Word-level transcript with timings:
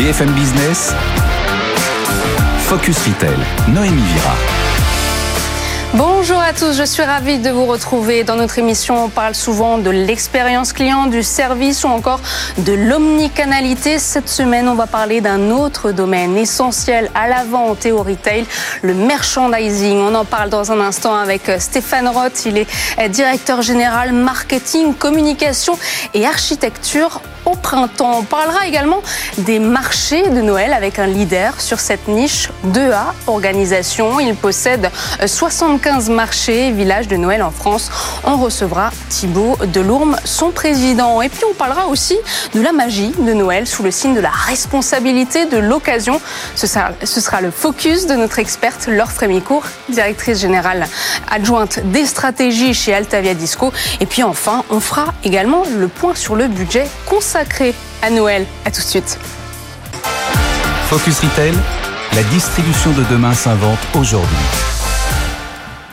BFM 0.00 0.32
Business, 0.32 0.94
Focus 2.60 2.96
Retail, 3.04 3.36
Noémie 3.68 4.00
Vira. 4.00 4.34
Bonjour 6.30 6.44
à 6.44 6.52
tous, 6.52 6.76
je 6.78 6.84
suis 6.84 7.02
ravie 7.02 7.40
de 7.40 7.50
vous 7.50 7.66
retrouver. 7.66 8.22
Dans 8.22 8.36
notre 8.36 8.60
émission, 8.60 9.06
on 9.06 9.08
parle 9.08 9.34
souvent 9.34 9.78
de 9.78 9.90
l'expérience 9.90 10.72
client, 10.72 11.06
du 11.06 11.24
service 11.24 11.82
ou 11.82 11.88
encore 11.88 12.20
de 12.58 12.72
l'omnicanalité. 12.72 13.98
Cette 13.98 14.28
semaine, 14.28 14.68
on 14.68 14.76
va 14.76 14.86
parler 14.86 15.20
d'un 15.20 15.50
autre 15.50 15.90
domaine 15.90 16.36
essentiel 16.36 17.10
à 17.16 17.26
la 17.26 17.42
vente 17.42 17.84
et 17.84 17.90
au 17.90 18.04
retail, 18.04 18.46
le 18.82 18.94
merchandising. 18.94 19.98
On 19.98 20.14
en 20.14 20.24
parle 20.24 20.50
dans 20.50 20.70
un 20.70 20.78
instant 20.78 21.16
avec 21.16 21.50
Stéphane 21.58 22.06
Roth. 22.06 22.46
Il 22.46 22.58
est 22.58 23.08
directeur 23.08 23.62
général 23.62 24.12
marketing, 24.12 24.94
communication 24.94 25.76
et 26.14 26.26
architecture 26.26 27.22
au 27.44 27.56
printemps. 27.56 28.18
On 28.18 28.22
parlera 28.22 28.66
également 28.66 29.02
des 29.38 29.58
marchés 29.58 30.28
de 30.28 30.40
Noël 30.40 30.72
avec 30.72 30.98
un 30.98 31.06
leader 31.06 31.60
sur 31.60 31.80
cette 31.80 32.06
niche 32.08 32.50
2A 32.68 33.14
organisation. 33.26 34.20
Il 34.20 34.34
possède 34.34 34.90
75 35.24 36.10
marchés, 36.20 36.70
villages 36.70 37.08
de 37.08 37.16
Noël 37.16 37.42
en 37.42 37.50
France. 37.50 37.90
On 38.24 38.36
recevra 38.36 38.90
Thibaut 39.08 39.56
Delourme, 39.72 40.16
son 40.26 40.50
président. 40.50 41.22
Et 41.22 41.30
puis 41.30 41.44
on 41.50 41.54
parlera 41.54 41.86
aussi 41.86 42.18
de 42.54 42.60
la 42.60 42.72
magie 42.72 43.10
de 43.18 43.32
Noël 43.32 43.66
sous 43.66 43.82
le 43.82 43.90
signe 43.90 44.14
de 44.14 44.20
la 44.20 44.28
responsabilité 44.28 45.46
de 45.46 45.56
l'occasion. 45.56 46.20
Ce 46.56 46.66
sera, 46.66 46.90
ce 47.02 47.22
sera 47.22 47.40
le 47.40 47.50
focus 47.50 48.06
de 48.06 48.12
notre 48.16 48.38
experte 48.38 48.86
Laure 48.86 49.10
Frémicourt, 49.10 49.64
directrice 49.88 50.38
générale 50.38 50.86
adjointe 51.30 51.78
des 51.86 52.04
stratégies 52.04 52.74
chez 52.74 52.92
Altavia 52.92 53.32
Disco. 53.32 53.72
Et 54.00 54.04
puis 54.04 54.22
enfin, 54.22 54.62
on 54.68 54.80
fera 54.80 55.14
également 55.24 55.62
le 55.74 55.88
point 55.88 56.14
sur 56.14 56.36
le 56.36 56.48
budget 56.48 56.86
consacré 57.06 57.74
à 58.02 58.10
Noël. 58.10 58.44
À 58.66 58.70
tout 58.70 58.82
de 58.82 58.86
suite. 58.86 59.18
Focus 60.90 61.18
Retail, 61.20 61.54
la 62.12 62.22
distribution 62.24 62.90
de 62.90 63.04
demain 63.10 63.32
s'invente 63.32 63.78
aujourd'hui. 63.94 64.36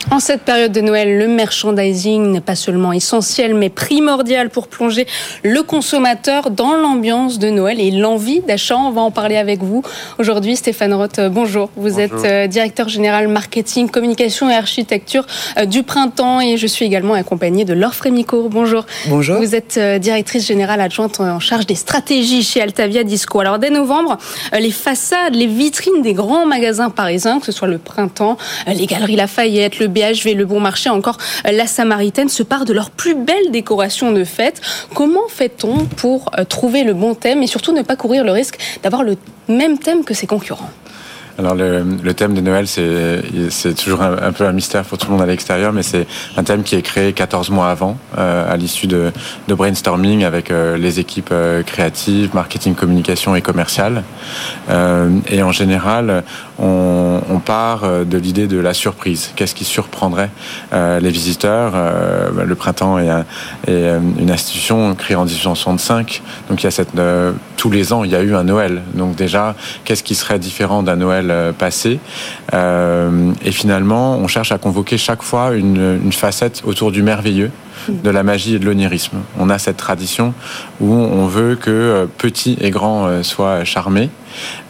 En 0.10 0.22
cette 0.22 0.44
période 0.44 0.72
de 0.72 0.80
Noël, 0.80 1.18
le 1.18 1.28
merchandising 1.28 2.32
n'est 2.32 2.40
pas 2.40 2.56
seulement 2.56 2.94
essentiel, 2.94 3.54
mais 3.54 3.70
primordial 3.70 4.50
pour 4.50 4.70
plonger 4.70 5.06
le 5.44 5.62
consommateur 5.64 6.50
dans 6.50 6.76
l'ambiance 6.76 7.40
de 7.40 7.50
Noël 7.50 7.82
et 7.82 7.92
l'envie 7.92 8.40
d'achat. 8.40 8.78
On 8.78 8.92
va 8.92 9.02
en 9.02 9.12
parler 9.12 9.36
avec 9.36 9.62
vous 9.62 9.84
aujourd'hui. 10.18 10.56
Stéphane 10.56 10.94
Roth, 10.94 11.20
bonjour. 11.30 11.70
Vous 11.76 11.90
bonjour. 11.90 12.00
êtes 12.00 12.26
euh, 12.26 12.48
directeur 12.48 12.88
général 12.88 13.28
marketing, 13.28 13.90
communication 13.90 14.50
et 14.50 14.56
architecture 14.56 15.26
euh, 15.58 15.66
du 15.66 15.84
printemps 15.84 16.40
et 16.40 16.56
je 16.56 16.68
suis 16.68 16.86
également 16.86 17.14
accompagnée 17.14 17.66
de 17.66 17.74
Laure 17.74 17.94
Frémicourt. 17.94 18.50
Bonjour. 18.50 18.86
Bonjour. 19.08 19.40
Vous 19.40 19.56
êtes 19.56 19.78
euh, 19.78 20.00
directrice 20.00 20.48
générale 20.48 20.80
adjointe 20.80 21.20
en 21.20 21.42
charge 21.42 21.66
des 21.66 21.76
stratégies 21.76 22.44
chez 22.44 22.62
Altavia 22.62 23.04
Disco. 23.04 23.42
Alors 23.42 23.60
dès 23.60 23.72
novembre, 23.72 24.18
les 24.58 24.72
façades, 24.72 25.36
les 25.36 25.48
vitrines 25.48 26.02
des 26.02 26.14
grands 26.14 26.46
magasins 26.46 26.90
parisiens, 26.90 27.40
que 27.40 27.46
ce 27.46 27.52
soit 27.52 27.68
le 27.68 27.78
printemps, 27.78 28.38
les 28.68 28.86
galeries 28.86 29.18
Lafayette, 29.18 29.80
le 29.80 29.97
Le 29.98 30.44
Bon 30.44 30.60
Marché, 30.60 30.92
encore 30.92 31.18
la 31.44 31.66
Samaritaine, 31.66 32.30
se 32.30 32.44
part 32.44 32.66
de 32.66 32.74
leurs 32.74 32.92
plus 32.92 33.16
belles 33.16 33.50
décorations 33.52 34.12
de 34.12 34.24
fête. 34.24 34.62
Comment 34.94 35.28
fait-on 35.28 35.86
pour 35.86 36.30
trouver 36.50 36.84
le 36.84 36.94
bon 36.94 37.16
thème 37.16 37.42
et 37.42 37.48
surtout 37.48 37.74
ne 37.74 37.82
pas 37.82 37.96
courir 37.96 38.24
le 38.24 38.32
risque 38.32 38.60
d'avoir 38.84 39.02
le 39.02 39.18
même 39.48 39.80
thème 39.80 40.04
que 40.04 40.14
ses 40.14 40.28
concurrents? 40.28 40.70
Alors 41.38 41.54
le, 41.54 42.14
thème 42.14 42.34
de 42.34 42.42
Noël, 42.42 42.68
c'est 42.68 43.74
toujours 43.76 44.02
un, 44.02 44.32
peu 44.32 44.46
un 44.46 44.54
mystère 44.54 44.84
pour 44.84 44.98
tout 44.98 45.06
le 45.06 45.14
monde 45.14 45.22
à 45.22 45.28
l'extérieur, 45.28 45.72
mais 45.72 45.84
c'est 45.84 46.08
un 46.36 46.44
thème 46.44 46.64
qui 46.64 46.76
est 46.76 46.82
créé 46.82 47.14
14 47.14 47.52
mois 47.52 47.70
avant, 47.70 47.98
euh, 48.18 48.52
à 48.52 48.58
l'issue 48.58 48.88
de, 48.88 49.12
brainstorming 49.48 50.24
avec 50.24 50.50
euh, 50.50 50.78
les 50.78 51.00
équipes 51.00 51.30
euh, 51.32 51.62
créatives, 51.62 52.32
marketing, 52.34 52.74
communication 52.74 53.36
et 53.36 53.42
commerciale. 53.42 54.04
Et 55.30 55.44
en 55.44 55.52
général, 55.52 56.24
on, 56.60 57.42
part 57.46 57.84
de 58.06 58.18
l'idée 58.18 58.48
de 58.48 58.58
la 58.58 58.74
surprise. 58.74 59.32
Qu'est-ce 59.36 59.56
qui 59.56 59.64
surprendrait 59.64 60.30
les 60.74 61.10
visiteurs 61.10 61.74
Le 62.34 62.56
printemps 62.56 63.00
est, 63.00 63.10
un, 63.10 63.26
est, 63.68 63.88
une 64.20 64.32
institution 64.32 64.94
créée 64.96 65.16
en 65.16 65.26
1865, 65.26 66.22
donc 66.50 66.62
il 66.62 66.66
y 66.66 66.68
a 66.68 66.72
cette 66.72 66.96
tous 67.58 67.72
les 67.72 67.92
ans, 67.92 68.04
il 68.04 68.12
y 68.12 68.16
a 68.16 68.22
eu 68.22 68.36
un 68.36 68.44
Noël. 68.44 68.84
Donc 68.94 69.16
déjà, 69.16 69.56
qu'est-ce 69.84 70.04
qui 70.04 70.16
serait 70.16 70.40
différent 70.40 70.84
d'un 70.84 70.96
Noël 70.96 71.27
passé 71.58 72.00
euh, 72.54 73.32
Et 73.44 73.52
finalement, 73.52 74.18
on 74.18 74.28
cherche 74.28 74.52
à 74.52 74.58
convoquer 74.58 74.98
chaque 74.98 75.24
fois 75.24 75.56
une, 75.56 76.12
facette 76.12 76.64
autour 76.66 76.92
du 76.92 77.04
merveilleux 77.04 77.52
de 77.90 78.10
la 78.10 78.24
magie 78.24 78.56
et 78.56 78.60
de 78.60 78.66
l'onirisme. 78.66 79.18
On 79.40 79.50
a 79.50 79.60
cette 79.60 79.78
tradition 79.78 80.34
où 80.82 80.94
on 80.94 81.28
veut 81.28 81.56
que 81.56 82.08
petits 82.18 82.58
et 82.60 82.72
grands 82.72 83.24
soient 83.24 83.64
charmés. 83.64 84.10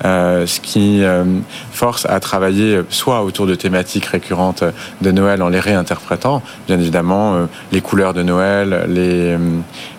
Euh, 0.05 0.45
ce 0.45 0.59
qui 0.59 1.03
euh, 1.03 1.23
force 1.72 2.05
à 2.05 2.19
travailler 2.19 2.81
soit 2.89 3.23
autour 3.23 3.47
de 3.47 3.55
thématiques 3.55 4.05
récurrentes 4.05 4.63
de 5.01 5.11
Noël 5.11 5.41
en 5.41 5.50
les 5.50 5.59
réinterprétant, 5.59 6.44
bien 6.67 6.79
évidemment 6.79 7.35
euh, 7.35 7.45
les 7.72 7.81
couleurs 7.81 8.13
de 8.13 8.22
Noël, 8.22 8.85
les, 8.88 9.38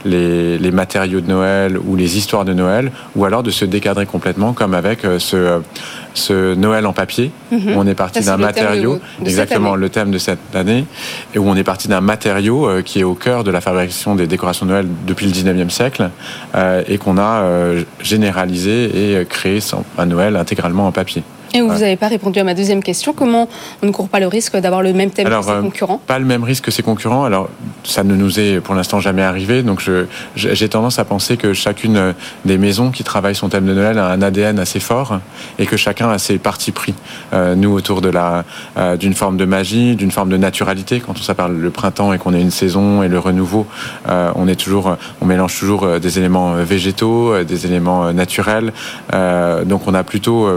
les, 0.05 0.59
les, 0.59 0.71
matériaux 0.71 1.21
de 1.21 1.29
Noël 1.29 1.77
ou 1.79 1.97
les 1.97 2.17
histoires 2.17 2.45
de 2.45 2.53
Noël, 2.53 2.93
ou 3.17 3.25
alors 3.25 3.43
de 3.43 3.51
se 3.51 3.65
décadrer 3.65 4.07
complètement 4.07 4.53
comme 4.53 4.75
avec 4.75 5.01
ce, 5.19 5.61
ce 6.15 6.55
Noël 6.55 6.87
en 6.87 6.93
papier, 6.93 7.33
où 7.53 7.57
on 7.75 7.87
est 7.87 7.95
parti 7.95 8.21
d'un 8.21 8.37
matériau, 8.37 9.01
exactement 9.25 9.75
le 9.75 9.89
thème 9.89 10.11
de 10.11 10.19
cette 10.19 10.55
année, 10.55 10.85
et 11.35 11.39
où 11.39 11.49
on 11.49 11.57
est 11.57 11.65
parti 11.65 11.89
d'un 11.89 12.01
matériau 12.01 12.69
qui 12.85 13.01
est 13.01 13.05
au 13.05 13.15
cœur 13.15 13.45
de 13.45 13.51
la 13.51 13.61
fabrication 13.61 14.15
des 14.15 14.27
décorations 14.27 14.67
de 14.67 14.71
Noël 14.71 14.87
depuis 15.07 15.27
le 15.27 15.33
19e 15.33 15.71
siècle, 15.71 16.11
et 16.87 16.99
qu'on 16.99 17.19
a 17.19 17.45
généralisé 18.01 19.21
et 19.21 19.25
créé 19.27 19.58
à 19.97 20.07
Noël 20.07 20.37
intégralement 20.37 20.87
en 20.87 20.93
papier. 20.93 21.23
Et 21.55 21.61
vous 21.61 21.69
n'avez 21.69 21.97
pas 21.97 22.09
répondu 22.09 22.39
à 22.39 22.45
ma 22.45 22.55
deuxième 22.55 22.83
question. 22.83 23.13
Comment 23.13 23.49
on 23.83 23.87
ne 23.87 23.93
court 23.93 24.09
pas 24.09 24.21
le 24.21 24.27
risque 24.27 24.57
d'avoir 24.57 24.83
le 24.83 24.93
même 24.93 25.11
thème 25.11 25.27
Alors, 25.27 25.47
que 25.47 25.53
ses 25.53 25.61
concurrents 25.61 26.01
Pas 26.07 26.19
le 26.19 26.25
même 26.25 26.45
risque 26.45 26.65
que 26.65 26.71
ses 26.71 26.83
concurrents. 26.83 27.25
Alors, 27.25 27.49
ça 27.85 28.05
ne 28.05 28.15
nous 28.15 28.39
est 28.39 28.61
pour 28.61 28.75
l'instant 28.75 29.01
jamais 29.01 29.23
arrivé. 29.23 29.63
Donc, 29.63 29.83
j'ai 30.37 30.69
tendance 30.69 30.99
à 30.99 31.05
penser 31.05 31.37
que 31.37 31.53
chacune 31.53 32.15
des 32.45 32.59
maisons 32.59 32.91
qui 32.91 33.05
travaillent 33.05 33.35
son 33.35 33.49
thème 33.49 33.67
de 33.67 33.75
Noël 33.75 33.99
a 33.99 34.09
un 34.09 34.23
ADN 34.23 34.59
assez 34.59 34.81
fort 34.81 35.21
et 35.59 35.67
que 35.67 35.77
chacun 35.77 36.11
a 36.11 36.19
ses 36.19 36.39
partis 36.39 36.73
pris. 36.73 36.95
Euh, 37.33 37.55
nous, 37.55 37.73
autour 37.73 38.01
de 38.01 38.09
la 38.09 38.45
euh, 38.77 38.97
d'une 38.97 39.15
forme 39.15 39.37
de 39.37 39.45
magie, 39.45 39.97
d'une 39.97 40.11
forme 40.11 40.29
de 40.29 40.37
naturalité. 40.37 41.01
Quand 41.01 41.15
on 41.19 41.23
s'appelle 41.23 41.53
le 41.53 41.71
printemps 41.71 42.13
et 42.13 42.19
qu'on 42.19 42.35
a 42.35 42.39
une 42.39 42.51
saison 42.51 43.03
et 43.03 43.09
le 43.09 43.19
renouveau, 43.19 43.67
euh, 44.09 44.31
on 44.35 44.49
est 44.49 44.57
toujours, 44.57 44.97
on 45.21 45.27
mélange 45.27 45.59
toujours 45.59 45.99
des 45.99 46.19
éléments 46.19 46.55
végétaux, 46.57 47.43
des 47.45 47.67
éléments 47.67 48.13
naturels. 48.13 48.73
donc, 49.13 49.87
on 49.87 49.95
a 49.95 50.03
plutôt 50.03 50.49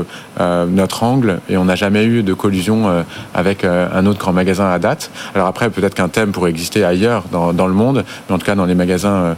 notre 0.82 1.04
angle 1.04 1.40
et 1.50 1.58
on 1.58 1.66
n'a 1.66 1.76
jamais 1.76 2.04
eu 2.04 2.24
de 2.24 2.34
collusion 2.34 3.06
avec 3.34 3.64
un 3.64 4.06
autre 4.06 4.20
grand 4.20 4.34
magasin 4.34 4.70
à 4.72 4.80
date. 4.80 5.12
Alors 5.36 5.48
après, 5.48 5.70
peut-être 5.70 5.94
qu'un 5.94 6.10
thème 6.10 6.32
pourrait 6.32 6.50
exister 6.50 6.84
ailleurs 6.84 7.24
dans, 7.32 7.54
dans, 7.54 7.68
le 7.68 7.74
monde, 7.74 8.04
mais 8.28 8.36
en 8.36 8.40
tout 8.40 8.46
cas 8.46 8.56
dans 8.56 8.66
les 8.66 8.76
magasins 8.76 9.36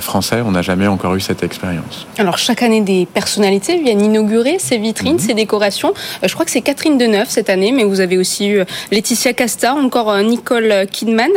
français, 0.00 0.42
on 0.44 0.50
n'a 0.50 0.62
jamais 0.62 0.86
encore 0.86 1.14
eu 1.14 1.20
cette 1.20 1.42
expérience. 1.42 2.06
Alors 2.18 2.38
chaque 2.38 2.62
année, 2.62 2.80
des 2.80 3.06
personnalités 3.06 3.80
viennent 3.80 4.04
inaugurer 4.04 4.56
ces 4.58 4.78
vitrines, 4.78 5.16
mmh. 5.16 5.20
ces 5.20 5.34
décorations. 5.34 5.94
Je 6.22 6.32
crois 6.32 6.44
que 6.44 6.50
c'est 6.50 6.62
Catherine 6.62 6.98
Deneuve 6.98 7.28
cette 7.28 7.50
année, 7.50 7.72
mais 7.72 7.84
vous 7.84 8.00
avez 8.00 8.18
aussi 8.18 8.48
eu 8.48 8.64
Laetitia 8.90 9.32
Casta, 9.32 9.74
encore 9.74 10.16
Nicole 10.18 10.86
Kidman. 10.90 11.30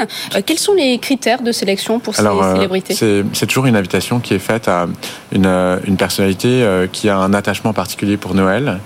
Quels 0.46 0.60
sont 0.60 0.74
les 0.74 0.98
critères 0.98 1.42
de 1.42 1.52
sélection 1.52 2.00
pour 2.00 2.16
ces 2.16 2.22
Alors, 2.22 2.44
célébrités? 2.54 2.96
C'est 2.96 3.48
toujours 3.48 3.66
une 3.66 3.76
invitation 3.76 4.20
qui 4.20 4.34
est 4.34 4.40
faite 4.40 4.68
à 4.68 4.88
une, 5.32 5.46
une 5.86 5.98
personnalité 5.98 6.66
qui 6.92 7.10
a 7.10 7.18
un 7.18 7.34
attachement 7.34 7.74
particulier 7.74 8.18
pour 8.18 8.34
Noël 8.34 8.80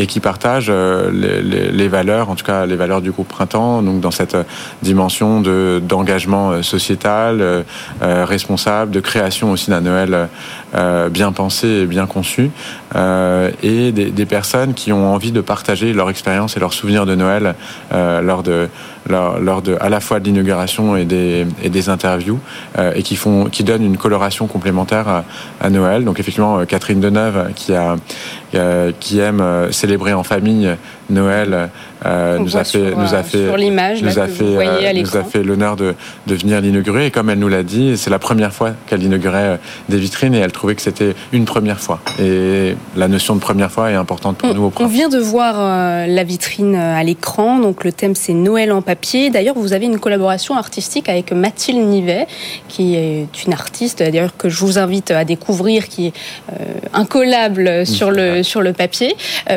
et 0.00 0.06
qui 0.06 0.18
partagent 0.18 0.70
les, 0.70 1.42
les, 1.42 1.88
valeurs, 1.88 2.30
en 2.30 2.34
tout 2.34 2.44
cas 2.44 2.64
les 2.64 2.76
valeurs 2.76 3.02
du 3.02 3.10
groupe 3.10 3.28
Printemps, 3.28 3.82
donc 3.82 4.00
dans 4.00 4.10
cette 4.10 4.36
dimension 4.82 5.40
de 5.42 5.80
d'engagement 5.82 6.62
sociétal, 6.62 7.40
euh, 7.40 7.62
responsable, 8.24 8.90
de 8.90 9.00
création 9.00 9.52
aussi 9.52 9.70
d'un 9.70 9.82
Noël 9.82 10.28
euh, 10.74 11.08
bien 11.08 11.32
pensé 11.32 11.66
et 11.66 11.86
bien 11.86 12.06
conçu, 12.06 12.50
euh, 12.94 13.50
et 13.62 13.92
des, 13.92 14.10
des, 14.10 14.26
personnes 14.26 14.74
qui 14.74 14.92
ont 14.92 15.12
envie 15.12 15.32
de 15.32 15.40
partager 15.40 15.92
leur 15.92 16.10
expérience 16.10 16.56
et 16.56 16.60
leurs 16.60 16.72
souvenirs 16.72 17.06
de 17.06 17.14
Noël 17.14 17.54
lors 17.90 18.42
de 18.42 18.68
lors, 19.08 19.62
de 19.62 19.76
à 19.80 19.88
la 19.88 20.00
fois 20.00 20.20
de 20.20 20.26
l'inauguration 20.26 20.94
et 20.94 21.04
des, 21.04 21.46
et 21.62 21.70
des 21.70 21.88
interviews 21.88 22.38
et 22.94 23.02
qui 23.02 23.16
font 23.16 23.46
qui 23.46 23.64
donnent 23.64 23.82
une 23.82 23.96
coloration 23.96 24.46
complémentaire 24.46 25.08
à, 25.08 25.24
à 25.60 25.70
Noël. 25.70 26.04
Donc 26.04 26.20
effectivement 26.20 26.64
Catherine 26.66 27.00
Deneuve 27.00 27.52
qui 27.54 27.74
a 27.74 27.96
qui 29.00 29.18
aime 29.18 29.42
célébrer 29.72 30.12
en 30.12 30.22
famille 30.22 30.76
Noël 31.08 31.70
euh, 32.06 32.38
nous, 32.38 32.56
a 32.56 32.64
fait, 32.64 32.78
sur, 32.78 32.98
nous 32.98 33.14
a 33.14 33.22
fait 33.22 33.38
nous, 33.38 34.18
a 34.18 34.26
fait, 34.26 34.42
euh, 34.42 34.92
nous 34.94 35.16
a 35.16 35.24
fait 35.24 35.42
l'honneur 35.42 35.76
de, 35.76 35.94
de 36.26 36.34
venir 36.34 36.60
l'inaugurer. 36.60 37.06
Et 37.06 37.10
comme 37.10 37.28
elle 37.28 37.38
nous 37.38 37.48
l'a 37.48 37.62
dit 37.62 37.96
c'est 37.96 38.10
la 38.10 38.18
première 38.18 38.52
fois 38.52 38.72
qu'elle 38.86 39.02
inaugurait 39.02 39.60
des 39.88 39.98
vitrines 39.98 40.34
et 40.34 40.38
elle 40.38 40.52
trouvait 40.52 40.74
que 40.74 40.82
c'était 40.82 41.14
une 41.32 41.44
première 41.44 41.80
fois. 41.80 42.00
Et 42.18 42.74
la 42.96 43.08
notion 43.08 43.34
de 43.34 43.40
première 43.40 43.70
fois 43.70 43.90
est 43.90 43.96
importante 43.96 44.38
pour 44.38 44.48
on, 44.48 44.54
nous 44.54 44.64
au 44.64 44.72
on 44.80 44.86
vient 44.86 45.10
de 45.10 45.18
voir 45.18 45.56
euh, 45.58 46.06
la 46.06 46.24
vitrine 46.24 46.74
à 46.74 47.02
l'écran. 47.04 47.58
Donc 47.58 47.84
le 47.84 47.92
thème 47.92 48.14
c'est 48.14 48.32
Noël 48.32 48.72
en 48.72 48.80
papier. 48.80 49.28
D'ailleurs, 49.28 49.56
vous 49.56 49.72
avez 49.74 49.86
une 49.86 49.98
collaboration 49.98 50.56
artistique 50.56 51.08
avec 51.08 51.32
Mathilde 51.32 51.86
Nivet, 51.86 52.26
qui 52.68 52.94
est 52.94 53.26
une 53.46 53.52
artiste 53.52 53.98
d'ailleurs 53.98 54.36
que 54.36 54.48
je 54.48 54.58
vous 54.60 54.78
invite 54.78 55.10
à 55.10 55.24
découvrir, 55.24 55.88
qui 55.88 56.06
est 56.06 56.12
incollable 56.94 57.86
sur 57.86 58.10
le, 58.10 58.42
sur 58.42 58.62
le 58.62 58.72
papier. 58.72 59.14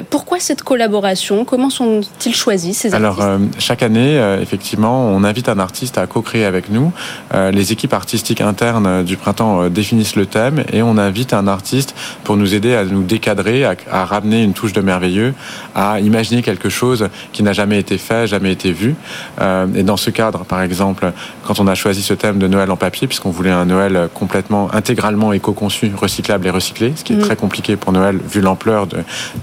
pourquoi 0.09 0.39
cette 0.39 0.63
collaboration? 0.63 1.45
Comment 1.45 1.69
sont-ils 1.69 2.32
ces 2.73 2.93
artistes 2.93 2.93
Alors, 2.93 3.39
chaque 3.59 3.83
année, 3.83 4.21
effectivement, 4.41 5.07
on 5.07 5.23
invite 5.23 5.49
un 5.49 5.59
artiste 5.59 5.97
à 5.97 6.07
co-créer 6.07 6.45
avec 6.45 6.69
nous. 6.69 6.91
les 7.33 7.71
équipes 7.71 7.93
artistiques 7.93 8.41
internes 8.41 9.03
du 9.03 9.17
printemps 9.17 9.69
définissent 9.69 10.15
le 10.15 10.25
thème 10.25 10.63
et 10.71 10.81
on 10.81 10.97
invite 10.97 11.33
un 11.33 11.47
artiste 11.47 11.95
pour 12.23 12.37
nous 12.37 12.53
aider 12.53 12.75
à 12.75 12.85
nous 12.85 13.03
décadrer, 13.03 13.65
à, 13.65 14.05
ramener 14.05 14.43
une 14.43 14.53
touche 14.53 14.73
de 14.73 14.81
merveilleux, 14.81 15.33
à 15.75 15.99
imaginer 15.99 16.41
quelque 16.41 16.69
chose 16.69 17.09
qui 17.31 17.43
n'a 17.43 17.53
jamais 17.53 17.79
été 17.79 17.97
fait, 17.97 18.27
jamais 18.27 18.51
été 18.51 18.71
vu. 18.71 18.95
Euh, 19.41 19.67
et 19.75 19.83
dans 19.83 19.97
ce 19.97 20.09
cadre, 20.09 20.45
par 20.45 20.61
exemple, 20.61 21.11
quand 21.45 21.59
on 21.59 21.67
a 21.67 21.75
choisi 21.75 22.01
ce 22.01 22.13
thème 22.13 22.39
de 22.39 22.47
Noël 22.47 22.71
en 22.71 22.77
papier, 22.77 23.07
puisqu'on 23.07 23.31
voulait 23.31 23.51
un 23.51 23.65
Noël 23.65 24.09
complètement, 24.13 24.73
intégralement 24.73 25.33
éco-conçu, 25.33 25.91
recyclable 25.95 26.47
et 26.47 26.49
recyclé, 26.49 26.93
ce 26.95 27.03
qui 27.03 27.13
est 27.13 27.17
mm. 27.17 27.21
très 27.21 27.35
compliqué 27.35 27.75
pour 27.75 27.91
Noël 27.91 28.19
vu 28.29 28.41
l'ampleur 28.41 28.87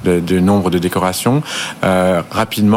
du 0.05 0.43
nombre 0.43 0.71
de 0.71 0.79
décorations, 0.79 1.43
euh, 1.85 2.23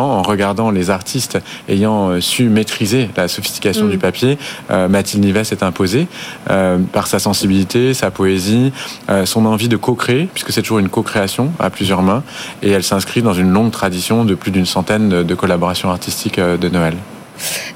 en 0.06 0.22
regardant 0.22 0.72
les 0.72 0.90
artistes 0.90 1.40
ayant 1.68 2.10
euh, 2.10 2.22
su 2.22 2.50
maîtriser 2.50 3.10
la 3.16 3.28
sophistication 3.28 3.86
mm. 3.86 3.90
du 3.90 3.98
papier, 3.98 4.38
Mathilde 4.90 5.24
Nivet 5.24 5.44
s'est 5.44 5.64
imposée 5.64 6.08
par 6.92 7.08
sa 7.08 7.20
sensibilité, 7.20 7.94
sa 7.94 8.12
poésie, 8.12 8.72
son 9.26 9.46
envie 9.46 9.68
de 9.68 9.78
co-créer, 9.78 10.28
puisque 10.34 10.52
c'est 10.52 10.62
toujours 10.62 10.80
une 10.80 10.90
co-création 10.90 11.52
à 11.60 11.70
plusieurs 11.70 12.02
mains, 12.02 12.24
et 12.62 12.72
elle 12.72 12.84
s'inscrit 12.84 13.22
dans 13.22 13.34
une 13.34 13.52
longue 13.52 13.72
tradition 13.72 14.26
de 14.26 14.36
plus 14.36 14.52
d'une 14.52 14.66
centaine 14.66 15.24
de 15.24 15.36
collaborations 15.36 15.90
artistiques 15.90 16.40
euh, 16.40 16.58
de 16.58 16.70
Noël. 16.70 16.96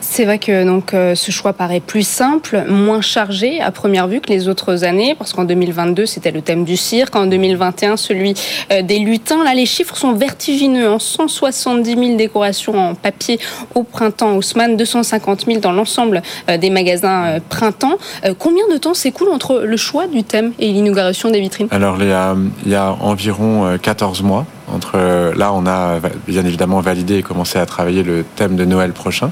C'est 0.09 0.23
vrai 0.25 0.39
que 0.39 0.63
donc 0.63 0.93
euh, 0.93 1.15
ce 1.15 1.31
choix 1.31 1.53
paraît 1.53 1.81
plus 1.81 2.07
simple, 2.07 2.63
moins 2.69 3.01
chargé 3.01 3.59
à 3.59 3.71
première 3.71 4.07
vue 4.07 4.21
que 4.21 4.29
les 4.29 4.47
autres 4.47 4.83
années, 4.83 5.15
parce 5.15 5.33
qu'en 5.33 5.43
2022 5.43 6.05
c'était 6.05 6.31
le 6.31 6.41
thème 6.41 6.63
du 6.63 6.77
cirque, 6.77 7.15
en 7.15 7.27
2021 7.27 7.97
celui 7.97 8.33
euh, 8.71 8.81
des 8.81 8.99
lutins. 8.99 9.43
Là, 9.43 9.53
les 9.53 9.65
chiffres 9.65 9.95
sont 9.97 10.13
vertigineux. 10.13 10.89
En 10.89 10.97
170 10.97 11.93
000 11.93 12.15
décorations 12.15 12.79
en 12.79 12.95
papier 12.95 13.37
au 13.75 13.83
printemps 13.83 14.35
Haussmann, 14.37 14.77
250 14.77 15.45
000 15.45 15.59
dans 15.59 15.73
l'ensemble 15.73 16.23
euh, 16.49 16.57
des 16.57 16.69
magasins 16.69 17.39
printemps. 17.49 17.97
Combien 18.39 18.63
de 18.71 18.77
temps 18.77 18.93
s'écoule 18.93 19.29
entre 19.29 19.59
le 19.59 19.77
choix 19.77 20.07
du 20.07 20.23
thème 20.23 20.53
et 20.57 20.71
l'inauguration 20.71 21.29
des 21.29 21.41
vitrines? 21.41 21.67
Alors, 21.69 21.97
il 22.01 22.71
y 22.71 22.75
a 22.75 22.97
environ 23.01 23.77
14 23.81 24.23
mois 24.23 24.45
entre 24.73 25.33
là, 25.35 25.53
on 25.53 25.65
a 25.65 25.99
bien 26.27 26.45
évidemment 26.45 26.81
validé 26.81 27.17
et 27.17 27.23
commencé 27.23 27.57
à 27.57 27.65
travailler 27.65 28.03
le 28.03 28.25
thème 28.35 28.55
de 28.55 28.65
Noël 28.65 28.91
prochain. 28.91 29.31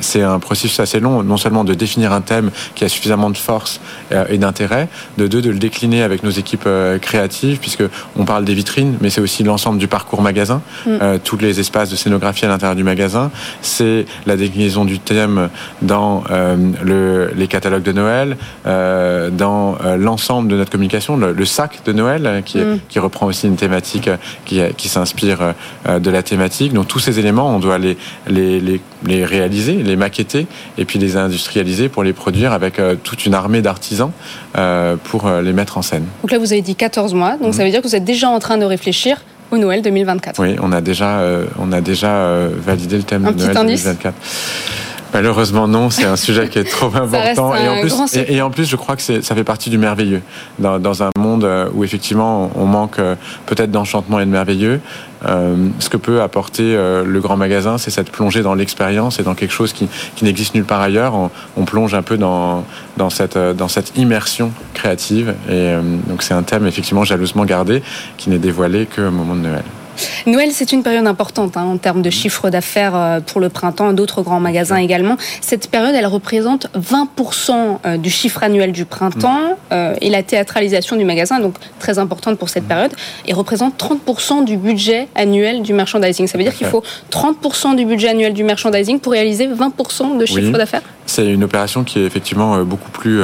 C'est 0.00 0.22
un 0.22 0.38
processus 0.38 0.80
assez 0.80 1.00
long, 1.00 1.22
non 1.22 1.36
seulement 1.36 1.64
de 1.64 1.74
définir 1.74 2.12
un 2.12 2.20
thème 2.20 2.50
qui 2.74 2.84
a 2.84 2.88
suffisamment 2.88 3.30
de 3.30 3.36
force 3.36 3.80
euh, 4.12 4.24
et 4.28 4.38
d'intérêt, 4.38 4.88
de 5.18 5.26
deux, 5.26 5.42
de 5.42 5.50
le 5.50 5.58
décliner 5.58 6.02
avec 6.02 6.22
nos 6.22 6.30
équipes 6.30 6.64
euh, 6.66 6.98
créatives, 6.98 7.58
puisque 7.58 7.84
on 8.16 8.24
parle 8.24 8.44
des 8.44 8.54
vitrines, 8.54 8.96
mais 9.00 9.10
c'est 9.10 9.20
aussi 9.20 9.42
l'ensemble 9.42 9.78
du 9.78 9.88
parcours 9.88 10.22
magasin, 10.22 10.62
mm. 10.86 11.18
tous 11.22 11.38
les 11.38 11.60
espaces 11.60 11.90
de 11.90 11.96
scénographie 11.96 12.44
à 12.44 12.48
l'intérieur 12.48 12.76
du 12.76 12.84
magasin. 12.84 13.30
C'est 13.62 14.06
la 14.26 14.36
déclinaison 14.36 14.84
du 14.84 14.98
thème 14.98 15.48
dans 15.82 16.24
le, 16.82 17.30
les 17.34 17.48
catalogues 17.48 17.82
de 17.82 17.92
Noël, 17.92 18.36
dans 18.64 19.76
l'ensemble 19.98 20.48
de 20.48 20.56
notre 20.56 20.70
communication, 20.70 21.16
le, 21.16 21.44
sac 21.44 21.80
de 21.84 21.92
Noël 21.92 22.42
qui, 22.44 22.58
mm. 22.58 22.80
qui, 22.88 22.98
reprend 22.98 23.26
aussi 23.26 23.46
une 23.46 23.56
thématique 23.56 24.10
qui, 24.44 24.60
qui 24.76 24.88
s'inspire 24.88 25.54
de 25.88 26.10
la 26.10 26.22
thématique. 26.22 26.72
Donc 26.72 26.88
tous 26.88 26.98
ces 26.98 27.18
éléments, 27.18 27.54
on 27.54 27.58
doit 27.58 27.78
les, 27.78 27.96
les, 28.28 28.60
les 28.60 28.80
les 29.06 29.13
réaliser, 29.22 29.74
les 29.74 29.96
maqueter 29.96 30.46
et 30.78 30.84
puis 30.84 30.98
les 30.98 31.16
industrialiser 31.16 31.88
pour 31.88 32.02
les 32.02 32.12
produire 32.12 32.52
avec 32.52 32.78
euh, 32.78 32.94
toute 33.00 33.26
une 33.26 33.34
armée 33.34 33.60
d'artisans 33.60 34.10
euh, 34.56 34.96
pour 35.04 35.26
euh, 35.26 35.42
les 35.42 35.52
mettre 35.52 35.76
en 35.76 35.82
scène. 35.82 36.06
Donc 36.22 36.32
là, 36.32 36.38
vous 36.38 36.52
avez 36.52 36.62
dit 36.62 36.74
14 36.74 37.12
mois, 37.14 37.36
donc 37.36 37.54
ça 37.54 37.60
mhm. 37.60 37.66
veut 37.66 37.70
dire 37.72 37.82
que 37.82 37.88
vous 37.88 37.96
êtes 37.96 38.04
déjà 38.04 38.28
en 38.28 38.38
train 38.38 38.56
de 38.56 38.64
réfléchir 38.64 39.22
au 39.50 39.58
Noël 39.58 39.82
2024. 39.82 40.40
Oui, 40.40 40.56
on 40.62 40.72
a 40.72 40.80
déjà, 40.80 41.22
on 41.58 41.70
a 41.70 41.80
déjà 41.80 42.48
validé 42.48 42.96
le 42.96 43.02
thème 43.02 43.22
de 43.22 43.44
Noël 43.44 43.54
2024. 43.54 44.14
Malheureusement 45.14 45.68
non, 45.68 45.90
c'est 45.90 46.04
un 46.04 46.16
sujet 46.16 46.48
qui 46.48 46.58
est 46.58 46.64
trop 46.64 46.94
important 46.94 47.54
et 47.54 47.68
en, 47.68 47.80
plus, 47.80 48.16
et, 48.16 48.42
en 48.42 48.50
plus 48.50 48.68
je 48.68 48.76
crois 48.76 48.96
que 48.96 49.02
ça 49.02 49.34
fait 49.34 49.44
partie 49.44 49.70
du 49.70 49.78
merveilleux 49.78 50.22
dans, 50.58 50.78
dans, 50.78 51.02
un 51.02 51.10
monde 51.16 51.48
où 51.72 51.84
effectivement 51.84 52.50
on 52.56 52.66
manque 52.66 53.00
peut-être 53.46 53.70
d'enchantement 53.70 54.20
et 54.20 54.26
de 54.26 54.30
merveilleux. 54.30 54.80
Euh, 55.26 55.68
ce 55.78 55.88
que 55.88 55.96
peut 55.96 56.20
apporter 56.20 56.74
euh, 56.76 57.04
le 57.04 57.20
grand 57.20 57.36
magasin, 57.36 57.78
c'est 57.78 57.90
cette 57.90 58.10
plongée 58.10 58.42
dans 58.42 58.54
l'expérience 58.54 59.18
et 59.20 59.22
dans 59.22 59.34
quelque 59.34 59.52
chose 59.52 59.72
qui, 59.72 59.88
n'existe 60.22 60.54
nulle 60.54 60.64
part 60.64 60.80
ailleurs. 60.80 61.14
On, 61.56 61.64
plonge 61.64 61.94
un 61.94 62.02
peu 62.02 62.18
dans, 62.18 62.64
dans, 62.98 63.10
cette, 63.10 63.36
euh, 63.36 63.54
dans 63.54 63.68
cette 63.68 63.96
immersion 63.96 64.52
créative. 64.74 65.34
Et 65.50 65.74
donc 66.08 66.22
c'est 66.22 66.34
un 66.34 66.42
thème 66.42 66.66
effectivement 66.66 67.04
jalousement 67.04 67.44
gardé 67.44 67.82
qui 68.18 68.28
n'est 68.28 68.38
dévoilé 68.38 68.86
qu'au 68.86 69.10
moment 69.10 69.34
de 69.34 69.40
Noël. 69.40 69.64
Noël, 70.26 70.50
c'est 70.52 70.72
une 70.72 70.82
période 70.82 71.06
importante 71.06 71.56
hein, 71.56 71.64
en 71.64 71.76
termes 71.76 72.02
de 72.02 72.10
chiffre 72.10 72.50
d'affaires 72.50 72.94
euh, 72.94 73.20
pour 73.20 73.40
le 73.40 73.48
printemps, 73.48 73.92
d'autres 73.92 74.22
grands 74.22 74.40
magasins 74.40 74.76
également. 74.76 75.16
Cette 75.40 75.70
période, 75.70 75.94
elle 75.94 76.06
représente 76.06 76.68
20% 76.78 77.78
euh, 77.84 77.96
du 77.96 78.10
chiffre 78.10 78.42
annuel 78.42 78.72
du 78.72 78.84
printemps 78.84 79.56
euh, 79.72 79.94
et 80.00 80.10
la 80.10 80.22
théâtralisation 80.22 80.96
du 80.96 81.04
magasin, 81.04 81.40
donc 81.40 81.54
très 81.78 81.98
importante 81.98 82.38
pour 82.38 82.48
cette 82.48 82.64
période, 82.64 82.92
et 83.26 83.32
représente 83.32 83.78
30% 83.78 84.44
du 84.44 84.56
budget 84.56 85.08
annuel 85.14 85.62
du 85.62 85.72
merchandising. 85.72 86.26
Ça 86.26 86.38
veut 86.38 86.44
dire 86.44 86.54
qu'il 86.54 86.66
faut 86.66 86.82
30% 87.10 87.76
du 87.76 87.84
budget 87.84 88.08
annuel 88.08 88.32
du 88.32 88.44
merchandising 88.44 89.00
pour 89.00 89.12
réaliser 89.12 89.48
20% 89.48 90.18
de 90.18 90.26
chiffre 90.26 90.56
d'affaires? 90.56 90.82
C'est 91.06 91.26
une 91.26 91.44
opération 91.44 91.84
qui 91.84 92.00
est 92.00 92.04
effectivement 92.04 92.62
beaucoup 92.64 92.90
plus 92.90 93.20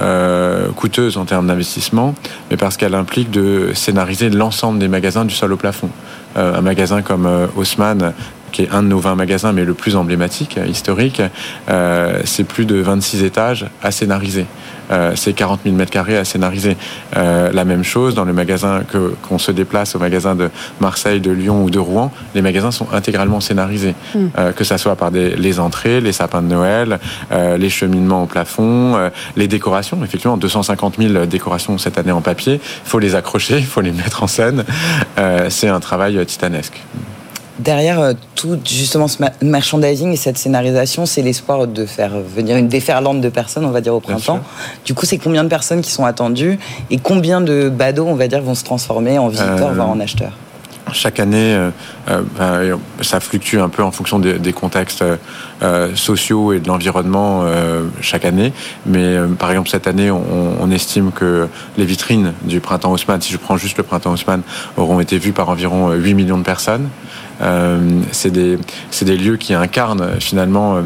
euh, 0.00 0.68
coûteuse 0.70 1.16
en 1.16 1.24
termes 1.24 1.46
d'investissement, 1.46 2.14
mais 2.50 2.56
parce 2.56 2.76
qu'elle 2.76 2.94
implique 2.94 3.30
de 3.30 3.72
scénariser 3.74 4.30
l'ensemble 4.30 4.78
des 4.78 4.88
magasins 4.88 5.24
du 5.24 5.34
sol 5.34 5.52
au 5.52 5.56
plafond. 5.56 5.90
Euh, 6.36 6.58
un 6.58 6.60
magasin 6.60 7.02
comme 7.02 7.26
euh, 7.26 7.46
Haussmann 7.56 8.12
qui 8.52 8.62
est 8.62 8.70
un 8.70 8.82
de 8.82 8.88
nos 8.88 8.98
20 8.98 9.14
magasins, 9.14 9.52
mais 9.52 9.64
le 9.64 9.74
plus 9.74 9.96
emblématique, 9.96 10.58
historique, 10.68 11.22
euh, 11.68 12.20
c'est 12.24 12.44
plus 12.44 12.64
de 12.64 12.76
26 12.76 13.24
étages 13.24 13.66
à 13.82 13.90
scénariser. 13.90 14.46
Euh, 14.90 15.12
c'est 15.16 15.32
40 15.32 15.60
000 15.64 15.76
mètres 15.76 15.90
carrés 15.90 16.16
à 16.16 16.24
scénariser. 16.24 16.76
Euh, 17.16 17.52
la 17.52 17.64
même 17.64 17.84
chose 17.84 18.14
dans 18.14 18.24
le 18.24 18.32
magasin 18.32 18.82
que 18.90 19.14
qu'on 19.28 19.38
se 19.38 19.52
déplace 19.52 19.94
au 19.94 19.98
magasin 19.98 20.34
de 20.34 20.50
Marseille, 20.80 21.20
de 21.20 21.30
Lyon 21.30 21.62
ou 21.62 21.70
de 21.70 21.78
Rouen, 21.78 22.10
les 22.34 22.42
magasins 22.42 22.70
sont 22.70 22.88
intégralement 22.92 23.40
scénarisés, 23.40 23.94
euh, 24.38 24.52
que 24.52 24.64
ça 24.64 24.78
soit 24.78 24.96
par 24.96 25.10
des, 25.10 25.36
les 25.36 25.60
entrées, 25.60 26.00
les 26.00 26.12
sapins 26.12 26.42
de 26.42 26.48
Noël, 26.48 26.98
euh, 27.32 27.56
les 27.56 27.70
cheminements 27.70 28.22
au 28.22 28.26
plafond, 28.26 28.96
euh, 28.96 29.10
les 29.36 29.48
décorations. 29.48 30.02
Effectivement, 30.02 30.36
250 30.36 30.96
000 30.98 31.26
décorations 31.26 31.78
cette 31.78 31.98
année 31.98 32.12
en 32.12 32.20
papier. 32.20 32.54
Il 32.54 32.88
faut 32.88 32.98
les 32.98 33.14
accrocher, 33.14 33.58
il 33.58 33.66
faut 33.74 33.80
les 33.80 33.92
mettre 33.92 34.22
en 34.22 34.26
scène. 34.26 34.64
c'est 35.48 35.68
un 35.68 35.80
travail 35.80 36.24
titanesque 36.26 36.82
derrière 37.58 38.00
euh, 38.00 38.12
tout 38.34 38.58
justement 38.64 39.08
ce 39.08 39.18
merchandising 39.42 40.12
et 40.12 40.16
cette 40.16 40.38
scénarisation, 40.38 41.06
c'est 41.06 41.22
l'espoir 41.22 41.66
de 41.66 41.86
faire 41.86 42.12
venir 42.18 42.56
une 42.56 42.68
déferlante 42.68 43.20
de 43.20 43.28
personnes, 43.28 43.64
on 43.64 43.70
va 43.70 43.80
dire 43.80 43.94
au 43.94 44.00
printemps. 44.00 44.40
Du 44.84 44.94
coup, 44.94 45.06
c'est 45.06 45.18
combien 45.18 45.44
de 45.44 45.48
personnes 45.48 45.80
qui 45.80 45.90
sont 45.90 46.04
attendues 46.04 46.58
et 46.90 46.98
combien 46.98 47.40
de 47.40 47.68
badauds, 47.68 48.06
on 48.06 48.14
va 48.14 48.28
dire, 48.28 48.42
vont 48.42 48.54
se 48.54 48.64
transformer 48.64 49.18
en 49.18 49.28
visiteurs, 49.28 49.68
euh, 49.68 49.74
voire 49.74 49.90
en 49.90 50.00
acheteurs? 50.00 50.32
chaque 50.90 51.20
année, 51.20 51.68
euh, 52.08 52.76
ça 53.02 53.20
fluctue 53.20 53.58
un 53.58 53.68
peu 53.68 53.82
en 53.82 53.90
fonction 53.90 54.18
des, 54.18 54.52
contextes 54.54 55.04
sociaux 55.94 56.54
et 56.54 56.60
de 56.60 56.66
l'environnement 56.66 57.44
chaque 58.00 58.24
année. 58.24 58.54
Mais 58.86 59.18
par 59.38 59.50
exemple, 59.50 59.68
cette 59.68 59.86
année, 59.86 60.10
on, 60.10 60.70
estime 60.70 61.12
que 61.12 61.46
les 61.76 61.84
vitrines 61.84 62.32
du 62.44 62.60
printemps 62.60 62.90
Haussmann, 62.90 63.20
si 63.20 63.30
je 63.30 63.36
prends 63.36 63.58
juste 63.58 63.76
le 63.76 63.82
printemps 63.82 64.12
Haussmann, 64.12 64.40
auront 64.78 64.98
été 65.00 65.18
vues 65.18 65.32
par 65.32 65.50
environ 65.50 65.92
8 65.92 66.14
millions 66.14 66.38
de 66.38 66.42
personnes. 66.42 66.88
Euh, 67.40 68.02
c'est 68.12 68.30
des, 68.30 68.58
des 69.02 69.16
lieux 69.16 69.36
qui 69.36 69.54
incarnent 69.54 70.18
finalement 70.20 70.76
euh, 70.76 70.82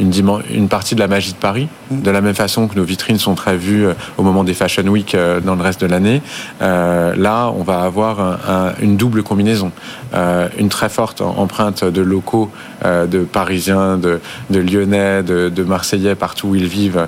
une, 0.00 0.12
une 0.50 0.68
partie 0.68 0.94
de 0.94 1.00
la 1.00 1.08
magie 1.08 1.32
de 1.32 1.38
Paris, 1.38 1.68
de 1.90 2.10
la 2.10 2.20
même 2.20 2.34
façon 2.34 2.68
que 2.68 2.76
nos 2.76 2.84
vitrines 2.84 3.18
sont 3.18 3.34
très 3.34 3.56
vues 3.56 3.86
euh, 3.86 3.94
au 4.18 4.22
moment 4.22 4.44
des 4.44 4.54
Fashion 4.54 4.84
Week 4.84 5.14
euh, 5.14 5.40
dans 5.40 5.54
le 5.54 5.62
reste 5.62 5.80
de 5.80 5.86
l'année. 5.86 6.22
Euh, 6.60 7.14
là, 7.16 7.52
on 7.56 7.62
va 7.62 7.80
avoir 7.80 8.20
un, 8.20 8.72
une 8.80 8.96
double 8.96 9.22
combinaison, 9.22 9.72
euh, 10.14 10.48
une 10.58 10.68
très 10.68 10.88
forte 10.88 11.20
empreinte 11.20 11.84
de 11.84 12.02
locaux, 12.02 12.50
euh, 12.84 13.06
de 13.06 13.20
Parisiens, 13.20 13.96
de, 13.96 14.20
de 14.50 14.60
Lyonnais, 14.60 15.22
de, 15.22 15.48
de, 15.48 15.62
Marseillais, 15.62 16.14
partout 16.14 16.48
où 16.48 16.54
ils 16.54 16.66
vivent, 16.66 17.06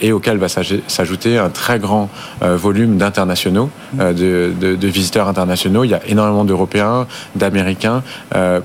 et 0.00 0.12
auquel 0.12 0.38
va 0.38 0.48
s'ajouter 0.48 1.38
un 1.38 1.48
très 1.48 1.78
grand 1.78 2.10
volume 2.40 2.96
d'internationaux, 2.98 3.70
de, 3.94 4.52
de, 4.60 4.76
de, 4.76 4.88
visiteurs 4.88 5.28
internationaux. 5.28 5.84
Il 5.84 5.90
y 5.90 5.94
a 5.94 6.00
énormément 6.06 6.44
d'Européens, 6.44 7.06
d'Américains, 7.34 8.02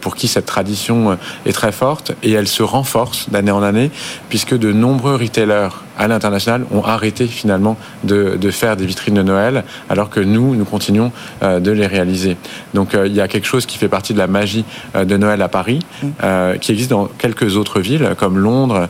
pour 0.02 0.16
qui 0.16 0.28
cette 0.28 0.46
tradition 0.46 1.18
est 1.46 1.54
très 1.54 1.72
forte, 1.72 2.12
et 2.22 2.32
elle 2.32 2.48
se 2.48 2.64
renforce 2.64 3.30
d'année 3.30 3.52
en 3.54 3.64
année, 3.64 3.92
puisque 4.30 4.58
de 4.58 4.72
nombreux 4.72 5.16
retailers 5.16 5.70
à 5.98 6.08
l'international 6.08 6.66
ont 6.72 6.84
arrêté 6.84 7.28
finalement 7.28 7.78
de, 8.04 8.38
de, 8.40 8.52
faire 8.52 8.76
des 8.76 8.86
vitrines 8.86 9.14
de 9.14 9.22
Noël, 9.22 9.64
alors 9.90 10.10
que 10.10 10.20
nous, 10.20 10.56
nous 10.56 10.66
continuons 10.66 11.12
euh, 11.44 11.60
de 11.60 11.72
les 11.72 11.88
réaliser. 11.88 12.38
Donc 12.74 12.96
euh, 12.96 13.08
il 13.08 13.14
y 13.14 13.22
a 13.22 13.28
quelque 13.28 13.48
chose 13.48 13.66
qui 13.66 13.78
fait 13.78 13.88
partie 13.88 14.14
de 14.14 14.18
la 14.18 14.28
magie 14.28 14.66
euh, 14.96 15.06
de 15.06 15.18
Noël 15.18 15.42
à 15.42 15.48
Paris, 15.48 15.80
mm. 16.02 16.58
qui 16.60 16.72
existe 16.72 16.90
dans 16.90 17.06
quelques 17.06 17.58
autres 17.58 17.80
villes, 17.80 18.16
comme 18.18 18.38
Londres, 18.38 18.88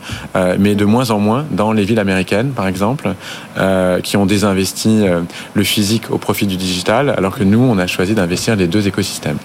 mais 0.60 0.76
de 0.76 0.86
moins 0.86 1.12
en 1.12 1.20
moins 1.20 1.46
dans 1.52 1.72
les 1.72 1.84
villes 1.84 2.00
américaines, 2.00 2.52
par 2.52 2.68
exemple, 2.68 3.14
qui 4.04 4.18
ont 4.18 4.26
désinvesti 4.26 5.06
le 5.54 5.64
physique 5.64 6.12
au 6.12 6.18
profit 6.18 6.48
du 6.48 6.58
digital, 6.58 7.14
alors 7.18 7.36
que 7.36 7.44
nous, 7.44 7.60
on 7.60 7.78
a 7.78 7.88
choisi 7.88 8.14
d'investir 8.14 8.56
les 8.56 8.68
deux 8.68 8.88
écosystèmes. 8.88 9.38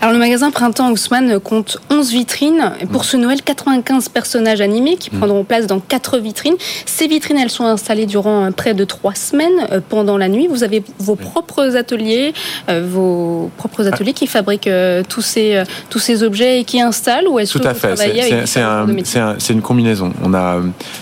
Alors 0.00 0.12
le 0.12 0.18
magasin 0.18 0.50
Printemps 0.50 0.90
Haussmann 0.90 1.38
compte 1.40 1.78
11 1.90 2.10
vitrines. 2.10 2.72
Pour 2.92 3.04
ce 3.04 3.16
Noël, 3.16 3.42
95 3.42 4.08
personnages 4.08 4.60
animés 4.60 4.96
qui 4.96 5.14
mm. 5.14 5.18
prendront 5.18 5.44
place 5.44 5.66
dans 5.66 5.80
4 5.80 6.18
vitrines. 6.18 6.56
Ces 6.86 7.06
vitrines, 7.06 7.38
elles 7.38 7.50
sont 7.50 7.64
installées 7.64 8.06
durant 8.06 8.50
près 8.52 8.74
de 8.74 8.84
3 8.84 9.14
semaines 9.14 9.66
euh, 9.72 9.80
pendant 9.86 10.16
la 10.16 10.28
nuit. 10.28 10.46
Vous 10.48 10.64
avez 10.64 10.82
vos 10.98 11.16
propres 11.16 11.76
ateliers, 11.76 12.32
euh, 12.68 12.86
vos 12.88 13.50
propres 13.56 13.84
ah. 13.86 13.94
ateliers 13.94 14.12
qui 14.12 14.26
fabriquent 14.26 14.66
euh, 14.66 15.02
tous 15.08 15.22
ces, 15.22 15.62
tous 15.90 15.98
ces 15.98 16.22
objets 16.22 16.60
et 16.60 16.64
qui 16.64 16.80
installent 16.80 17.28
ou 17.28 17.38
est-ce 17.38 17.58
que 17.58 17.66
à 17.66 17.72
vous 17.72 17.78
fait. 17.78 18.46
C'est 18.46 18.60
un, 18.60 18.86
un, 18.86 19.38
une 19.50 19.62
combinaison. 19.62 20.12
On 20.22 20.34
a 20.34 20.60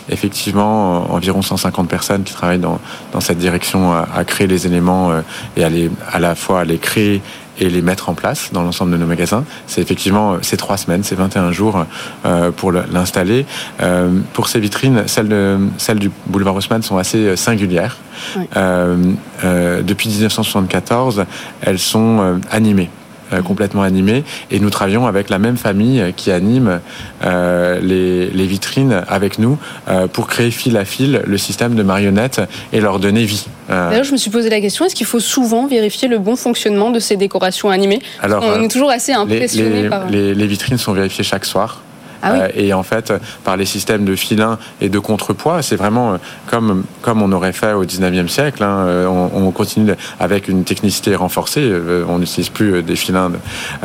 effectivement 0.09 1.12
environ 1.12 1.42
150 1.42 1.88
personnes 1.88 2.25
qui 2.25 2.33
travaillent 2.33 2.59
dans, 2.59 2.80
dans 3.12 3.21
cette 3.21 3.38
direction 3.38 3.92
à, 3.92 4.09
à 4.14 4.25
créer 4.25 4.47
les 4.47 4.66
éléments 4.66 5.12
et 5.56 5.64
à, 5.64 5.68
les, 5.68 5.90
à 6.12 6.18
la 6.18 6.35
fois 6.35 6.61
à 6.61 6.64
les 6.64 6.78
créer 6.78 7.23
et 7.59 7.69
les 7.69 7.83
mettre 7.83 8.09
en 8.09 8.15
place 8.15 8.51
dans 8.53 8.63
l'ensemble 8.63 8.93
de 8.93 8.97
nos 8.97 9.07
magasins. 9.07 9.45
C'est 9.67 9.81
effectivement 9.81 10.35
euh, 10.35 10.39
ces 10.43 10.57
trois 10.57 10.77
semaines, 10.77 11.03
ces 11.03 11.15
21 11.15 11.53
jours 11.53 11.85
euh, 12.25 12.51
pour 12.51 12.73
l'installer. 12.73 13.47
Euh, 13.81 14.21
pour 14.33 14.49
ces 14.49 14.61
vitrines, 14.61 15.05
celles, 15.07 15.29
de, 15.29 15.59
celles 15.79 15.99
du 15.99 16.11
boulevard 16.27 16.55
Haussmann 16.55 16.83
sont 16.83 16.99
assez 16.99 17.37
singulières. 17.37 17.99
Oui. 18.37 18.47
depuis 19.83 20.09
1974, 20.09 21.27
elles 21.61 21.79
sont 21.79 22.41
animées. 22.51 22.91
Euh, 23.33 23.42
complètement 23.42 23.83
animé. 23.83 24.23
Et 24.52 24.61
nous 24.61 24.71
travaillons 24.71 25.09
avec 25.09 25.30
la 25.30 25.40
même 25.40 25.56
famille 25.56 26.12
qui 26.16 26.30
anime 26.30 26.80
euh, 27.25 27.80
les, 27.80 28.30
les, 28.30 28.47
vitrines 28.47 29.02
avec 29.09 29.40
nous 29.40 29.59
euh, 29.88 30.06
pour 30.06 30.28
créer 30.28 30.52
fil 30.52 30.76
à 30.76 30.85
fil 30.85 31.23
le 31.26 31.38
système 31.38 31.75
de 31.75 31.83
marionnettes 31.83 32.40
et 32.73 32.80
leur 32.80 33.00
donner 33.00 33.25
vie. 33.25 33.47
D'ailleurs, 33.68 34.04
je 34.04 34.12
me 34.12 34.16
suis 34.16 34.30
posé 34.30 34.49
la 34.49 34.61
question 34.61 34.85
est-ce 34.85 34.95
qu'il 34.95 35.06
faut 35.06 35.18
souvent 35.18 35.66
vérifier 35.66 36.06
le 36.06 36.18
bon 36.18 36.37
fonctionnement 36.37 36.90
de 36.90 37.00
ces 37.00 37.16
décorations 37.16 37.68
animées? 37.68 38.00
Alors, 38.23 38.45
On 38.45 38.62
est 38.62 38.68
toujours 38.68 38.90
assez 38.90 39.12
impressionné 39.12 39.71
les, 39.71 39.83
les, 39.83 39.88
par. 39.88 40.09
Les, 40.09 40.33
les 40.33 40.47
vitrines 40.47 40.78
sont 40.78 40.92
vérifiées 40.92 41.25
chaque 41.25 41.47
soir. 41.47 41.83
Ah 42.23 42.33
oui. 42.33 42.39
euh, 42.41 42.49
et 42.55 42.73
en 42.73 42.83
fait, 42.83 43.13
par 43.45 43.57
les 43.57 43.65
systèmes 43.67 44.05
de 44.05 44.17
filins 44.17 44.59
et 44.81 44.89
de 44.89 44.99
contrepoids, 44.99 45.63
c'est 45.63 45.77
vraiment 45.77 46.15
euh, 46.15 46.17
comme, 46.47 46.85
comme 47.03 47.23
on 47.23 47.33
aurait 47.33 47.53
fait 47.53 47.73
au 47.73 47.85
19e 47.85 48.29
siècle. 48.29 48.63
Hein, 48.63 48.85
euh, 48.87 49.07
on, 49.07 49.47
on, 49.47 49.51
continue 49.51 49.93
avec 50.21 50.49
une 50.49 50.65
technicité 50.65 51.15
renforcée. 51.15 51.73
On 52.09 52.19
n'utilise 52.19 52.51
plus 52.51 52.83
des 52.83 52.97
filins 52.97 53.31
de, 53.31 53.37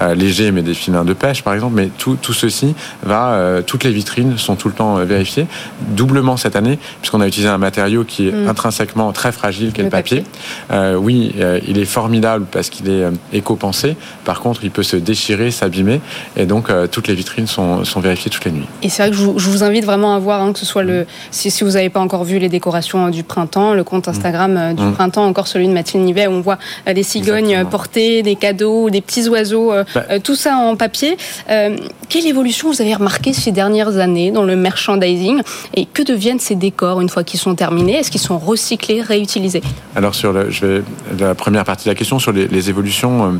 euh, 0.01 0.15
légers, 0.15 0.51
mais 0.51 0.61
des 0.61 0.73
filins 0.73 1.05
de 1.05 1.13
pêche, 1.13 1.43
par 1.43 1.53
exemple. 1.53 1.75
Mais 1.75 1.89
tout, 1.97 2.17
tout 2.21 2.33
ceci 2.33 2.75
va, 3.03 3.31
euh, 3.33 3.61
toutes 3.61 3.83
les 3.83 3.91
vitrines 3.91 4.37
sont 4.37 4.55
tout 4.55 4.67
le 4.67 4.73
temps 4.73 4.95
vérifiées, 5.05 5.47
doublement 5.89 6.37
cette 6.37 6.55
année, 6.55 6.77
puisqu'on 7.01 7.21
a 7.21 7.27
utilisé 7.27 7.49
un 7.49 7.57
matériau 7.57 8.03
qui 8.03 8.27
est 8.27 8.31
mmh. 8.31 8.49
intrinsèquement 8.49 9.11
très 9.13 9.31
fragile, 9.31 9.71
qu'est 9.71 9.81
le, 9.81 9.87
le 9.87 9.91
papier. 9.91 10.23
papier. 10.69 10.95
oui, 10.95 11.33
il 11.67 11.77
est 11.77 11.85
formidable 11.85 12.45
parce 12.51 12.69
qu'il 12.69 12.89
est 12.89 13.05
éco-pensé. 13.33 13.95
Par 14.25 14.41
contre, 14.41 14.63
il 14.63 14.71
peut 14.71 14.83
se 14.83 14.97
déchirer, 14.97 15.51
s'abîmer, 15.51 16.01
et 16.35 16.45
donc 16.45 16.69
toutes 16.91 17.07
les 17.07 17.15
vitrines 17.15 17.47
sont, 17.47 17.83
sont 17.85 17.99
vérifiées 17.99 18.20
toutes 18.29 18.45
les 18.45 18.51
nuits. 18.51 18.67
Et 18.81 18.89
c'est 18.89 19.03
vrai 19.03 19.11
que 19.11 19.17
je 19.17 19.23
vous, 19.23 19.39
je 19.39 19.49
vous, 19.49 19.63
invite 19.63 19.85
vraiment 19.85 20.15
à 20.15 20.19
voir, 20.19 20.41
hein, 20.41 20.53
que 20.53 20.59
ce 20.59 20.65
soit 20.65 20.83
le, 20.83 21.05
si, 21.31 21.51
si 21.51 21.63
vous 21.63 21.71
n'avez 21.71 21.89
pas 21.89 21.99
encore 21.99 22.23
vu 22.23 22.39
les 22.39 22.49
décorations 22.49 23.09
du 23.09 23.23
printemps, 23.23 23.73
le 23.73 23.83
compte 23.83 24.07
Instagram 24.07 24.53
mmh. 24.53 24.75
du 24.75 24.83
mmh. 24.83 24.93
printemps, 24.93 25.25
encore 25.25 25.47
celui 25.47 25.67
de 25.67 25.73
Mathilde 25.73 26.03
Nivet, 26.03 26.27
où 26.27 26.31
on 26.31 26.41
voit 26.41 26.57
euh, 26.87 26.93
des 26.93 27.03
cigognes 27.03 27.45
Exactement. 27.45 27.69
portées, 27.69 28.23
des 28.23 28.35
cadeaux, 28.35 28.89
des 28.89 29.01
petits 29.01 29.27
oiseaux, 29.29 29.71
euh, 29.71 29.83
bah. 29.93 30.19
tout 30.19 30.35
ça 30.35 30.55
en 30.55 30.75
papier. 30.75 31.17
Euh, 31.49 31.75
quelle 32.09 32.27
évolution 32.27 32.71
vous 32.71 32.81
avez 32.81 32.93
remarqué 32.93 33.33
ces 33.33 33.51
dernières 33.51 33.97
années 33.97 34.31
dans 34.31 34.43
le 34.43 34.55
merchandising 34.55 35.41
et 35.75 35.85
que 35.85 36.03
deviennent 36.03 36.39
ces 36.39 36.55
décors 36.55 37.01
une 37.01 37.09
fois 37.09 37.23
qu'ils 37.23 37.39
sont 37.39 37.55
terminés? 37.55 37.95
Est-ce 37.95 38.11
qu'ils 38.11 38.21
sont 38.21 38.37
recyclés, 38.37 39.01
réutilisés? 39.01 39.61
Alors 39.95 40.15
sur 40.15 40.33
le, 40.33 40.49
je 40.49 40.65
vais, 40.65 40.83
la 41.19 41.35
première 41.35 41.63
partie 41.63 41.85
de 41.85 41.91
la 41.91 41.95
question 41.95 42.19
sur 42.19 42.31
les, 42.31 42.47
les 42.47 42.69
évolutions, 42.69 43.37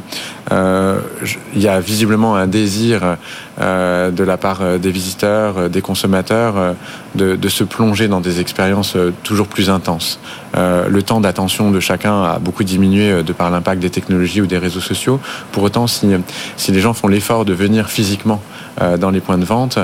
euh, 0.51 0.99
il 1.55 1.61
y 1.61 1.67
a 1.67 1.79
visiblement 1.79 2.35
un 2.35 2.47
désir 2.47 3.03
euh, 3.03 3.15
de 3.61 4.23
la 4.23 4.37
part 4.37 4.61
des 4.79 4.91
visiteurs, 4.91 5.57
euh, 5.57 5.69
des 5.69 5.81
consommateurs, 5.81 6.57
euh, 6.57 6.73
de, 7.15 7.35
de, 7.35 7.49
se 7.49 7.63
plonger 7.63 8.07
dans 8.07 8.21
des 8.21 8.39
expériences 8.39 8.95
toujours 9.23 9.47
plus 9.47 9.69
intenses. 9.69 10.19
le 10.55 11.01
temps 11.01 11.19
d'attention 11.19 11.71
de 11.71 11.79
chacun 11.79 12.23
a 12.23 12.39
beaucoup 12.39 12.63
diminué 12.63 13.21
de 13.21 13.33
par 13.33 13.51
l'impact 13.51 13.81
des 13.81 13.89
technologies 13.89 14.41
ou 14.41 14.45
des 14.45 14.57
réseaux 14.57 14.79
sociaux. 14.79 15.19
Pour 15.51 15.63
autant, 15.63 15.87
si, 15.87 16.07
si 16.55 16.71
les 16.71 16.79
gens 16.79 16.93
font 16.93 17.09
l'effort 17.09 17.43
de 17.43 17.53
venir 17.53 17.89
physiquement 17.89 18.41
dans 18.97 19.09
les 19.09 19.19
points 19.19 19.37
de 19.37 19.43
vente, 19.43 19.77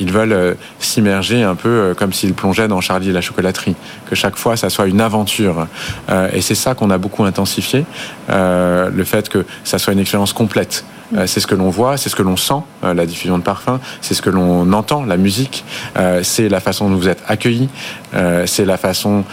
ils 0.00 0.10
veulent 0.10 0.56
s'immerger 0.78 1.42
un 1.42 1.54
peu 1.54 1.94
comme 1.98 2.14
s'ils 2.14 2.32
plongeaient 2.32 2.68
dans 2.68 2.80
Charlie 2.80 3.10
et 3.10 3.12
la 3.12 3.20
chocolaterie. 3.20 3.76
Que 4.08 4.14
chaque 4.14 4.36
fois, 4.36 4.56
ça 4.56 4.70
soit 4.70 4.86
une 4.86 5.02
aventure. 5.02 5.66
et 6.32 6.40
c'est 6.40 6.54
ça 6.54 6.74
qu'on 6.74 6.90
a 6.90 6.96
beaucoup 6.96 7.24
intensifié. 7.24 7.84
le 8.30 9.04
fait 9.04 9.28
que 9.28 9.44
ça 9.62 9.78
soit 9.78 9.92
une 9.92 10.00
expérience 10.00 10.32
complète. 10.32 10.84
Euh, 11.14 11.26
c'est 11.26 11.40
ce 11.40 11.46
que 11.46 11.54
l'on 11.54 11.70
voit, 11.70 11.96
c'est 11.96 12.08
ce 12.08 12.16
que 12.16 12.22
l'on 12.22 12.36
sent, 12.36 12.62
euh, 12.84 12.94
la 12.94 13.06
diffusion 13.06 13.38
de 13.38 13.42
parfums, 13.42 13.78
c'est 14.00 14.14
ce 14.14 14.22
que 14.22 14.30
l'on 14.30 14.72
entend, 14.72 15.04
la 15.04 15.16
musique, 15.16 15.64
euh, 15.96 16.20
c'est 16.22 16.48
la 16.48 16.60
façon 16.60 16.90
dont 16.90 16.96
vous 16.96 17.08
êtes 17.08 17.22
accueillis, 17.28 17.68
c'est 18.46 18.64
la 18.64 18.78
façon 18.78 19.24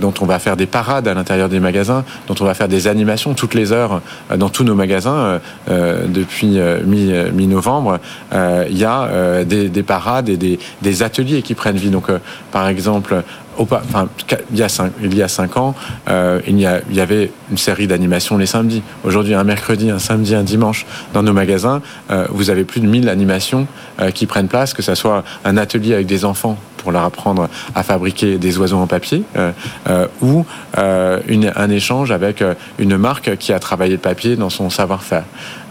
dont 0.00 0.12
on 0.20 0.26
va 0.26 0.40
faire 0.40 0.56
des 0.56 0.66
parades 0.66 1.06
à 1.06 1.14
l'intérieur 1.14 1.48
des 1.48 1.60
magasins, 1.60 2.04
dont 2.26 2.34
on 2.40 2.44
va 2.44 2.54
faire 2.54 2.66
des 2.66 2.88
animations 2.88 3.34
toutes 3.34 3.54
les 3.54 3.70
heures 3.70 4.00
dans 4.36 4.48
tous 4.48 4.64
nos 4.64 4.74
magasins 4.74 5.40
depuis 5.68 6.58
mi-novembre. 6.84 8.00
Mi 8.32 8.66
il 8.68 8.78
y 8.78 8.84
a 8.84 9.44
des, 9.44 9.68
des, 9.68 9.82
parades 9.84 10.28
et 10.28 10.36
des, 10.36 10.58
des, 10.82 11.02
ateliers 11.04 11.42
qui 11.42 11.54
prennent 11.54 11.76
vie. 11.76 11.90
Donc, 11.90 12.06
par 12.50 12.66
exemple, 12.66 13.22
il, 13.58 14.58
y 14.58 14.62
a 15.22 15.28
cinq, 15.28 15.56
ans, 15.56 15.74
euh, 16.08 16.40
il, 16.46 16.58
y 16.60 17.00
avait 17.00 17.30
une 17.50 17.58
série 17.58 17.86
d'animations 17.86 18.36
les 18.38 18.46
samedis. 18.46 18.82
Aujourd'hui, 19.04 19.34
un 19.34 19.44
mercredi, 19.44 19.90
un 19.90 19.98
samedi, 19.98 20.34
un 20.34 20.42
dimanche, 20.42 20.86
dans 21.12 21.22
nos 21.22 21.32
magasins, 21.32 21.80
euh, 22.10 22.26
vous 22.30 22.50
avez 22.50 22.64
plus 22.64 22.80
de 22.80 22.86
1000 22.86 23.08
animations 23.08 23.66
euh, 24.00 24.10
qui 24.10 24.26
prennent 24.26 24.48
place, 24.48 24.74
que 24.74 24.82
ce 24.82 24.94
soit 24.94 25.24
un 25.44 25.56
atelier 25.56 25.94
avec 25.94 26.06
des 26.06 26.24
enfants 26.24 26.58
pour 26.76 26.92
leur 26.92 27.02
apprendre 27.02 27.48
à 27.74 27.82
fabriquer 27.82 28.38
des 28.38 28.58
oiseaux 28.58 28.78
en 28.78 28.86
papier, 28.86 29.24
ou 30.22 30.44
un 30.76 31.70
échange 31.70 32.12
avec 32.12 32.44
une 32.78 32.96
marque 32.96 33.36
qui 33.38 33.52
a 33.52 33.58
travaillé 33.58 33.94
le 33.94 33.98
papier 33.98 34.36
dans 34.36 34.50
son 34.50 34.70
savoir-faire. 34.70 35.24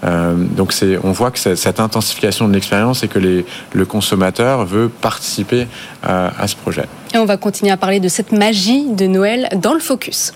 Donc 0.03 0.71
c'est, 0.71 0.99
on 1.03 1.11
voit 1.11 1.31
que 1.31 1.39
cette 1.39 1.79
intensification 1.79 2.47
de 2.47 2.53
l'expérience 2.53 3.03
et 3.03 3.07
que 3.07 3.19
le 3.19 3.85
consommateur 3.85 4.65
veut 4.65 4.89
participer 4.89 5.67
à 6.03 6.47
ce 6.47 6.55
projet. 6.55 6.85
Et 7.13 7.17
on 7.17 7.25
va 7.25 7.37
continuer 7.37 7.71
à 7.71 7.77
parler 7.77 7.99
de 7.99 8.07
cette 8.07 8.31
magie 8.31 8.85
de 8.91 9.07
Noël 9.07 9.49
dans 9.55 9.73
le 9.73 9.79
focus. 9.79 10.33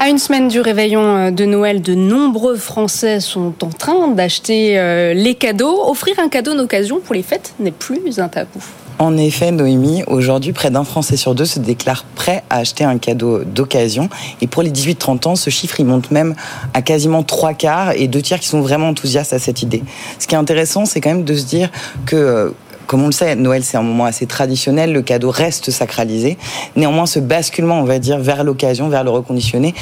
À 0.00 0.10
une 0.10 0.18
semaine 0.18 0.46
du 0.46 0.60
réveillon 0.60 1.02
euh, 1.02 1.30
de 1.32 1.44
Noël, 1.44 1.82
de 1.82 1.92
nombreux 1.94 2.56
Français 2.56 3.18
sont 3.18 3.52
en 3.64 3.70
train 3.70 4.06
d'acheter 4.06 4.78
euh, 4.78 5.12
les 5.12 5.34
cadeaux. 5.34 5.90
Offrir 5.90 6.20
un 6.20 6.28
cadeau 6.28 6.54
d'occasion 6.54 7.00
pour 7.00 7.16
les 7.16 7.24
fêtes 7.24 7.54
n'est 7.58 7.72
plus 7.72 8.20
un 8.20 8.28
tabou. 8.28 8.62
En 9.00 9.16
effet, 9.16 9.50
Noémie, 9.50 10.04
aujourd'hui, 10.06 10.52
près 10.52 10.70
d'un 10.70 10.84
Français 10.84 11.16
sur 11.16 11.34
deux 11.34 11.46
se 11.46 11.58
déclare 11.58 12.04
prêt 12.14 12.44
à 12.48 12.58
acheter 12.58 12.84
un 12.84 12.98
cadeau 12.98 13.42
d'occasion. 13.42 14.08
Et 14.40 14.46
pour 14.46 14.62
les 14.62 14.70
18-30 14.70 15.28
ans, 15.28 15.36
ce 15.36 15.50
chiffre, 15.50 15.80
il 15.80 15.86
monte 15.86 16.12
même 16.12 16.36
à 16.74 16.82
quasiment 16.82 17.24
trois 17.24 17.54
quarts 17.54 17.92
et 17.92 18.06
deux 18.06 18.22
tiers 18.22 18.38
qui 18.38 18.48
sont 18.48 18.60
vraiment 18.60 18.88
enthousiastes 18.88 19.32
à 19.32 19.40
cette 19.40 19.62
idée. 19.62 19.82
Ce 20.20 20.28
qui 20.28 20.36
est 20.36 20.38
intéressant, 20.38 20.84
c'est 20.84 21.00
quand 21.00 21.10
même 21.10 21.24
de 21.24 21.34
se 21.34 21.44
dire 21.44 21.70
que 22.06 22.16
euh, 22.16 22.50
comme 22.88 23.02
on 23.02 23.06
le 23.06 23.12
sait, 23.12 23.36
Noël 23.36 23.62
c'est 23.62 23.76
un 23.76 23.82
moment 23.82 24.06
assez 24.06 24.26
traditionnel, 24.26 24.92
le 24.92 25.02
cadeau 25.02 25.30
reste 25.30 25.70
sacralisé. 25.70 26.38
Néanmoins, 26.74 27.06
ce 27.06 27.20
basculement, 27.20 27.78
on 27.78 27.84
va 27.84 27.98
dire, 28.00 28.18
vers 28.18 28.42
l'occasion, 28.42 28.88
vers 28.88 29.04
le 29.04 29.10
reconditionné, 29.10 29.74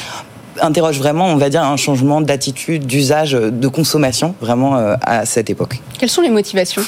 interroge 0.60 0.98
vraiment, 0.98 1.26
on 1.26 1.36
va 1.36 1.48
dire, 1.48 1.62
un 1.62 1.76
changement 1.76 2.20
d'attitude, 2.20 2.84
d'usage, 2.86 3.32
de 3.32 3.68
consommation, 3.68 4.34
vraiment 4.40 4.76
euh, 4.76 4.96
à 5.02 5.24
cette 5.24 5.48
époque. 5.50 5.80
Quelles 5.98 6.10
sont 6.10 6.22
les 6.22 6.30
motivations? 6.30 6.82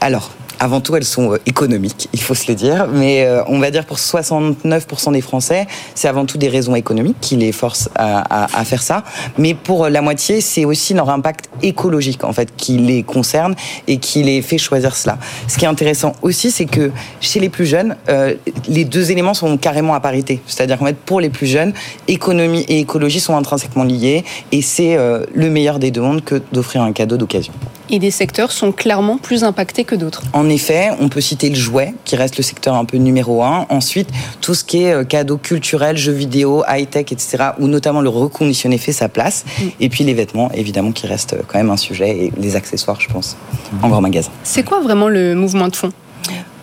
Alors, 0.00 0.30
avant 0.60 0.80
tout, 0.80 0.96
elles 0.96 1.04
sont 1.04 1.32
euh, 1.32 1.38
économiques, 1.46 2.08
il 2.12 2.20
faut 2.20 2.34
se 2.34 2.48
le 2.48 2.54
dire. 2.54 2.86
Mais 2.92 3.24
euh, 3.24 3.42
on 3.48 3.58
va 3.58 3.70
dire 3.70 3.84
pour 3.84 3.98
69% 3.98 5.12
des 5.12 5.20
Français, 5.20 5.66
c'est 5.94 6.08
avant 6.08 6.26
tout 6.26 6.38
des 6.38 6.48
raisons 6.48 6.74
économiques 6.74 7.16
qui 7.20 7.36
les 7.36 7.52
forcent 7.52 7.88
à, 7.94 8.64
faire 8.64 8.82
ça. 8.82 9.04
Mais 9.38 9.54
pour 9.54 9.88
la 9.88 10.00
moitié, 10.00 10.40
c'est 10.40 10.64
aussi 10.64 10.94
leur 10.94 11.10
impact 11.10 11.48
écologique, 11.62 12.24
en 12.24 12.32
fait, 12.32 12.54
qui 12.56 12.78
les 12.78 13.02
concerne 13.02 13.54
et 13.86 13.98
qui 13.98 14.22
les 14.22 14.42
fait 14.42 14.58
choisir 14.58 14.96
cela. 14.96 15.18
Ce 15.46 15.56
qui 15.58 15.64
est 15.64 15.68
intéressant 15.68 16.12
aussi, 16.22 16.50
c'est 16.50 16.66
que 16.66 16.90
chez 17.20 17.40
les 17.40 17.48
plus 17.48 17.66
jeunes, 17.66 17.96
euh, 18.08 18.34
les 18.68 18.84
deux 18.84 19.10
éléments 19.10 19.34
sont 19.34 19.56
carrément 19.56 19.94
à 19.94 20.00
parité. 20.00 20.40
C'est-à-dire 20.46 20.78
qu'en 20.78 20.86
fait, 20.86 20.96
pour 20.96 21.20
les 21.20 21.30
plus 21.30 21.46
jeunes, 21.46 21.72
économie 22.08 22.64
et 22.68 22.80
écologie 22.80 23.20
sont 23.20 23.36
intrinsèquement 23.36 23.84
liés 23.84 24.24
et 24.52 24.62
c'est 24.62 24.96
le 24.96 25.50
meilleur 25.50 25.78
des 25.78 25.90
deux 25.90 26.00
mondes 26.00 26.24
que 26.24 26.40
d'offrir 26.52 26.82
un 26.82 26.92
cadeau 26.92 27.16
d'occasion. 27.16 27.52
Et 27.90 27.98
des 27.98 28.10
secteurs 28.10 28.52
sont 28.52 28.72
clairement 28.72 29.18
plus 29.18 29.44
impactés 29.44 29.84
que 29.84 29.94
d'autres. 29.94 30.22
En 30.32 30.48
effet, 30.48 30.90
on 31.00 31.08
peut 31.08 31.20
citer 31.20 31.48
le 31.48 31.54
jouet, 31.54 31.94
qui 32.04 32.16
reste 32.16 32.36
le 32.36 32.42
secteur 32.42 32.74
un 32.74 32.84
peu 32.84 32.96
numéro 32.96 33.42
un. 33.42 33.66
Ensuite, 33.68 34.08
tout 34.40 34.54
ce 34.54 34.64
qui 34.64 34.84
est 34.84 34.92
euh, 34.92 35.04
cadeaux 35.04 35.38
culturels, 35.38 35.96
jeux 35.96 36.12
vidéo, 36.12 36.64
high-tech, 36.68 37.12
etc., 37.12 37.50
où 37.58 37.68
notamment 37.68 38.00
le 38.00 38.08
reconditionné 38.08 38.78
fait 38.78 38.92
sa 38.92 39.08
place. 39.08 39.44
Mm. 39.44 39.62
Et 39.80 39.88
puis 39.88 40.04
les 40.04 40.14
vêtements, 40.14 40.50
évidemment, 40.52 40.92
qui 40.92 41.06
restent 41.06 41.34
euh, 41.34 41.42
quand 41.46 41.58
même 41.58 41.70
un 41.70 41.76
sujet, 41.76 42.10
et 42.10 42.32
les 42.36 42.56
accessoires, 42.56 43.00
je 43.00 43.08
pense, 43.08 43.36
en 43.82 43.88
grand 43.88 44.00
magasin. 44.00 44.30
C'est 44.42 44.64
quoi 44.64 44.80
vraiment 44.80 45.08
le 45.08 45.34
mouvement 45.34 45.68
de 45.68 45.76
fond? 45.76 45.92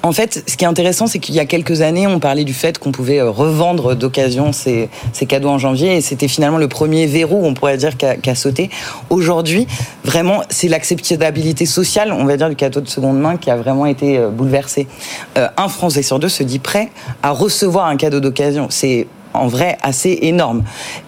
En 0.06 0.12
fait, 0.12 0.44
ce 0.48 0.58
qui 0.58 0.66
est 0.66 0.68
intéressant, 0.68 1.08
c'est 1.08 1.20
qu'il 1.20 1.34
y 1.34 1.40
a 1.40 1.46
quelques 1.46 1.82
années, 1.82 2.08
on 2.08 2.20
parlait 2.20 2.44
du 2.44 2.54
fait 2.54 2.78
qu'on 2.78 2.92
pouvait 2.92 3.20
euh, 3.20 3.30
revendre 3.30 3.96
d'occasion 3.96 4.52
ces, 4.52 4.90
cadeaux 5.30 5.48
en 5.48 5.58
janvier, 5.58 5.96
et 5.96 6.02
c'était 6.02 6.28
finalement 6.28 6.58
le 6.58 6.68
premier 6.68 7.06
verrou, 7.06 7.40
on 7.46 7.54
pourrait 7.54 7.78
dire, 7.78 7.96
qu'a 7.98 8.36
sauté. 8.36 8.70
Aujourd'hui, 9.10 9.66
vraiment, 10.04 10.42
c'est 10.50 10.68
l'acceptabilité 10.68 11.66
sociale, 11.66 12.12
on 12.12 12.26
va 12.26 12.36
dire, 12.36 12.50
du 12.50 12.58
cadeau 12.58 12.82
de 12.82 12.90
seconde 12.90 13.18
main 13.18 13.38
qui 13.38 13.50
a 13.50 13.56
vraiment 13.56 13.86
été 13.86 14.18
euh, 14.18 14.30
bouleversée. 14.30 14.88
Euh, 15.38 15.48
un 15.56 15.70
Français 15.70 16.04
sur 16.04 16.20
deux 16.20 16.30
se 16.30 16.44
dit 16.44 16.60
prêt 16.60 16.90
à 17.24 17.32
recevoir 17.32 17.88
un 17.88 17.96
cadeau 17.96 18.20
d'occasion. 18.20 18.68
C'est 18.70 19.08
en 19.34 19.48
vrai 19.48 19.78
assez 19.82 20.20
énorme. 20.22 20.64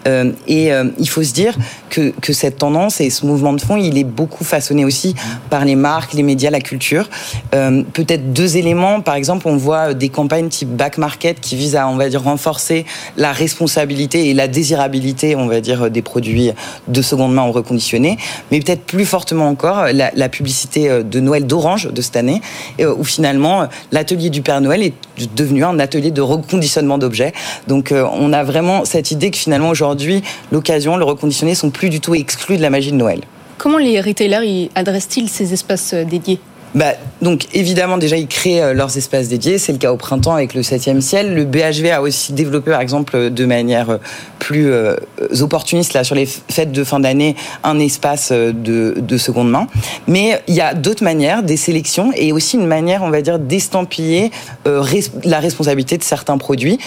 Euh, 0.07 0.31
et 0.47 0.71
euh, 0.71 0.85
il 0.99 1.09
faut 1.09 1.23
se 1.23 1.33
dire 1.33 1.55
que, 1.89 2.13
cette 2.33 2.57
tendance 2.57 2.99
et 2.99 3.09
ce 3.09 3.25
mouvement 3.25 3.53
de 3.53 3.61
fond, 3.61 3.77
il 3.77 3.97
est 3.97 4.03
beaucoup 4.03 4.43
façonné 4.43 4.83
aussi 4.83 5.15
par 5.49 5.63
les 5.63 5.75
marques, 5.75 6.13
les 6.13 6.23
médias, 6.23 6.49
la 6.49 6.59
culture. 6.59 7.09
Euh, 7.53 7.83
Peut-être 7.93 8.33
deux 8.33 8.57
éléments. 8.57 8.99
Par 8.99 9.15
exemple, 9.15 9.47
on 9.47 9.55
voit 9.55 9.93
des 9.93 10.09
campagnes 10.09 10.49
type 10.49 10.69
back 10.69 10.97
market 10.97 11.39
qui 11.39 11.55
visent 11.55 11.75
à, 11.75 11.87
on 11.87 11.95
va 11.95 12.09
dire, 12.09 12.23
renforcer 12.23 12.85
la 13.15 13.31
responsabilité 13.31 14.29
et 14.29 14.33
la 14.33 14.47
désirabilité, 14.47 15.35
on 15.35 15.47
va 15.47 15.61
dire, 15.61 15.89
des 15.89 16.01
produits 16.01 16.51
de 16.87 17.01
seconde 17.01 17.33
main 17.33 17.47
ou 17.47 17.51
reconditionnés. 17.51 18.17
Mais 18.51 18.59
peut-être 18.59 18.83
plus 18.83 19.05
fortement 19.05 19.47
encore, 19.47 19.85
la, 19.93 20.11
la 20.13 20.29
publicité 20.29 21.03
de 21.03 21.19
Noël 21.19 21.45
d'Orange 21.45 21.91
de 21.91 22.01
cette 22.01 22.17
année, 22.17 22.41
où 22.79 23.03
finalement 23.03 23.67
l'atelier 23.91 24.29
du 24.29 24.41
Père 24.41 24.59
Noël 24.59 24.83
est 24.83 24.93
devenu 25.35 25.63
un 25.63 25.79
atelier 25.79 26.11
de 26.11 26.21
reconditionnement 26.21 26.97
d'objets. 26.97 27.33
Donc 27.67 27.93
on 27.93 28.33
a 28.33 28.43
vraiment 28.43 28.85
cette 28.85 29.11
idée 29.11 29.31
que 29.31 29.37
finalement 29.37 29.69
aujourd'hui, 29.69 30.23
l'occasion, 30.51 30.97
le 30.97 31.05
reconditionné 31.05 31.55
sont 31.55 31.69
plus 31.69 31.89
du 31.89 31.99
tout 31.99 32.15
exclus 32.15 32.57
de 32.57 32.61
la 32.61 32.69
magie 32.69 32.91
de 32.91 32.97
Noël. 32.97 33.21
Comment 33.57 33.77
les 33.77 34.01
retailers 34.01 34.69
adressent-ils 34.75 35.29
ces 35.29 35.53
espaces 35.53 35.93
euh, 35.93 36.03
dédiés? 36.03 36.39
Bah, 36.75 36.91
donc 37.21 37.47
évidemment 37.53 37.97
déjà 37.97 38.17
ils 38.17 38.27
créent 38.27 38.61
euh, 38.61 38.73
leurs 38.73 38.97
espaces 38.97 39.29
dédiés, 39.29 39.57
c'est 39.57 39.71
le 39.71 39.77
cas 39.77 39.93
au 39.93 39.97
printemps 39.97 40.33
avec 40.33 40.53
le 40.53 40.61
7e 40.61 40.99
ciel. 40.99 41.33
Le 41.33 41.45
BHV 41.45 41.89
a 41.89 42.01
aussi 42.01 42.33
développé 42.33 42.69
par 42.69 42.81
exemple 42.81 43.29
de 43.29 43.45
manière 43.45 43.91
euh, 43.91 43.97
plus 44.39 44.67
euh, 44.67 44.97
opportuniste 45.39 45.93
là 45.93 46.03
sur 46.03 46.15
les 46.15 46.25
fêtes 46.25 46.73
de 46.73 46.83
fin 46.83 46.99
d'année 46.99 47.37
un 47.63 47.79
espace 47.79 48.33
de, 48.33 48.93
de, 48.97 49.17
seconde 49.17 49.49
main. 49.49 49.67
Mais 50.07 50.41
il 50.47 50.53
y 50.53 50.59
a 50.59 50.73
d'autres 50.73 51.05
manières, 51.05 51.43
des 51.43 51.55
sélections 51.55 52.11
et 52.13 52.33
aussi 52.33 52.57
une 52.57 52.67
manière 52.67 53.03
on 53.03 53.09
va 53.09 53.21
dire 53.21 53.39
d'estampiller 53.39 54.31
la 54.65 55.39
responsabilité 55.39 55.97
de 55.97 56.03
certains 56.03 56.37
produits, 56.37 56.77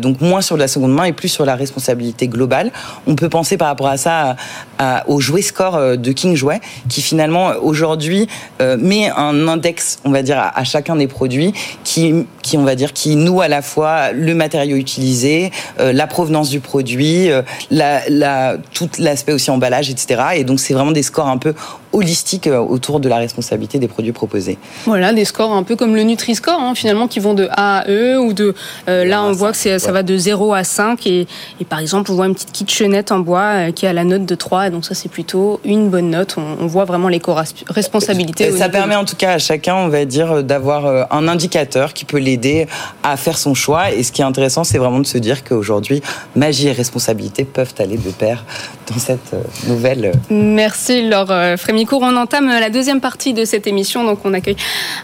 donc 0.00 0.20
moins 0.20 0.42
sur 0.42 0.56
la 0.56 0.68
seconde 0.68 0.92
main 0.92 1.04
et 1.04 1.12
plus 1.12 1.28
sur 1.28 1.44
la 1.44 1.56
responsabilité 1.56 2.28
globale. 2.28 2.70
On 3.06 3.14
peut 3.14 3.28
penser 3.28 3.56
par 3.56 3.68
rapport 3.68 3.88
à 3.88 3.96
ça 3.96 4.36
au 5.06 5.20
jouet 5.20 5.42
score 5.42 5.96
de 5.96 6.12
King 6.12 6.36
Jouet 6.36 6.60
qui 6.88 7.00
finalement 7.00 7.52
aujourd'hui 7.62 8.28
met 8.60 9.10
un 9.16 9.37
index, 9.46 9.98
on 10.04 10.10
va 10.10 10.22
dire, 10.22 10.38
à, 10.38 10.64
chacun 10.64 10.96
des 10.96 11.06
produits 11.06 11.52
qui, 11.84 12.24
on 12.54 12.64
va 12.64 12.74
dire, 12.74 12.92
qui 12.92 13.16
noue 13.16 13.40
à 13.40 13.48
la 13.48 13.62
fois 13.62 14.12
le 14.12 14.34
matériau 14.34 14.76
utilisé, 14.76 15.50
euh, 15.78 15.92
la 15.92 16.06
provenance 16.06 16.48
du 16.48 16.60
produit, 16.60 17.30
euh, 17.30 17.42
la, 17.70 18.56
tout 18.72 18.88
l'aspect 18.98 19.32
aussi 19.32 19.50
emballage, 19.50 19.90
etc. 19.90 20.22
Et 20.36 20.44
donc, 20.44 20.60
c'est 20.60 20.74
vraiment 20.74 20.92
des 20.92 21.02
scores 21.02 21.28
un 21.28 21.38
peu 21.38 21.54
holistique 21.92 22.46
euh, 22.46 22.58
autour 22.58 23.00
de 23.00 23.08
la 23.08 23.16
responsabilité 23.16 23.78
des 23.78 23.88
produits 23.88 24.12
proposés. 24.12 24.58
Voilà, 24.84 25.12
des 25.12 25.24
scores 25.24 25.52
un 25.52 25.62
peu 25.62 25.76
comme 25.76 25.94
le 25.94 26.02
Nutri-Score, 26.02 26.60
hein, 26.60 26.74
finalement, 26.74 27.08
qui 27.08 27.20
vont 27.20 27.34
de 27.34 27.48
A 27.50 27.78
à 27.78 27.88
E, 27.88 28.18
ou 28.18 28.32
de... 28.32 28.54
Euh, 28.88 29.04
là, 29.04 29.22
on 29.22 29.32
voit 29.32 29.52
que 29.52 29.78
ça 29.78 29.92
va 29.92 30.02
de 30.02 30.16
0 30.16 30.52
à 30.52 30.64
5, 30.64 31.06
et, 31.06 31.26
et, 31.60 31.64
par 31.64 31.78
exemple, 31.78 32.10
on 32.10 32.14
voit 32.14 32.26
une 32.26 32.34
petite 32.34 32.52
kitchenette 32.52 33.12
en 33.12 33.20
bois 33.20 33.40
euh, 33.40 33.72
qui 33.72 33.86
a 33.86 33.92
la 33.92 34.04
note 34.04 34.26
de 34.26 34.34
3, 34.34 34.68
et 34.68 34.70
donc 34.70 34.84
ça, 34.84 34.94
c'est 34.94 35.08
plutôt 35.08 35.60
une 35.64 35.88
bonne 35.88 36.10
note. 36.10 36.36
On, 36.38 36.66
voit 36.68 36.84
vraiment 36.84 37.08
l'éco-responsabilité. 37.08 38.50
Ça 38.52 38.68
permet 38.68 38.94
en 38.94 39.06
tout 39.06 39.16
cas 39.16 39.32
à 39.32 39.38
chacun, 39.38 39.74
on 39.74 39.88
va 39.88 40.04
dire, 40.04 40.42
d'avoir 40.44 41.10
un 41.10 41.28
indicateur 41.28 41.94
qui 41.94 42.04
peut 42.04 42.18
l'aider 42.18 42.66
à 43.02 43.16
faire 43.16 43.38
son 43.38 43.54
choix, 43.54 43.90
et 43.90 44.02
ce 44.02 44.12
qui 44.12 44.20
est 44.20 44.24
intéressant, 44.24 44.64
c'est 44.64 44.76
vraiment 44.76 44.98
de 44.98 45.06
se 45.06 45.16
dire 45.16 45.44
qu'aujourd'hui, 45.44 46.02
magie 46.36 46.68
et 46.68 46.72
responsabilité 46.72 47.44
peuvent 47.44 47.72
aller 47.78 47.96
de 47.96 48.10
pair 48.10 48.44
dans 48.92 48.98
cette 48.98 49.34
nouvelle... 49.66 50.12
Merci 50.30 51.08
Laure 51.08 51.32
Frémy 51.56 51.77
on 51.92 52.16
entame 52.16 52.46
la 52.48 52.70
deuxième 52.70 53.00
partie 53.00 53.34
de 53.34 53.44
cette 53.44 53.66
émission. 53.66 54.04
Donc, 54.04 54.20
on 54.24 54.34
accueille 54.34 54.56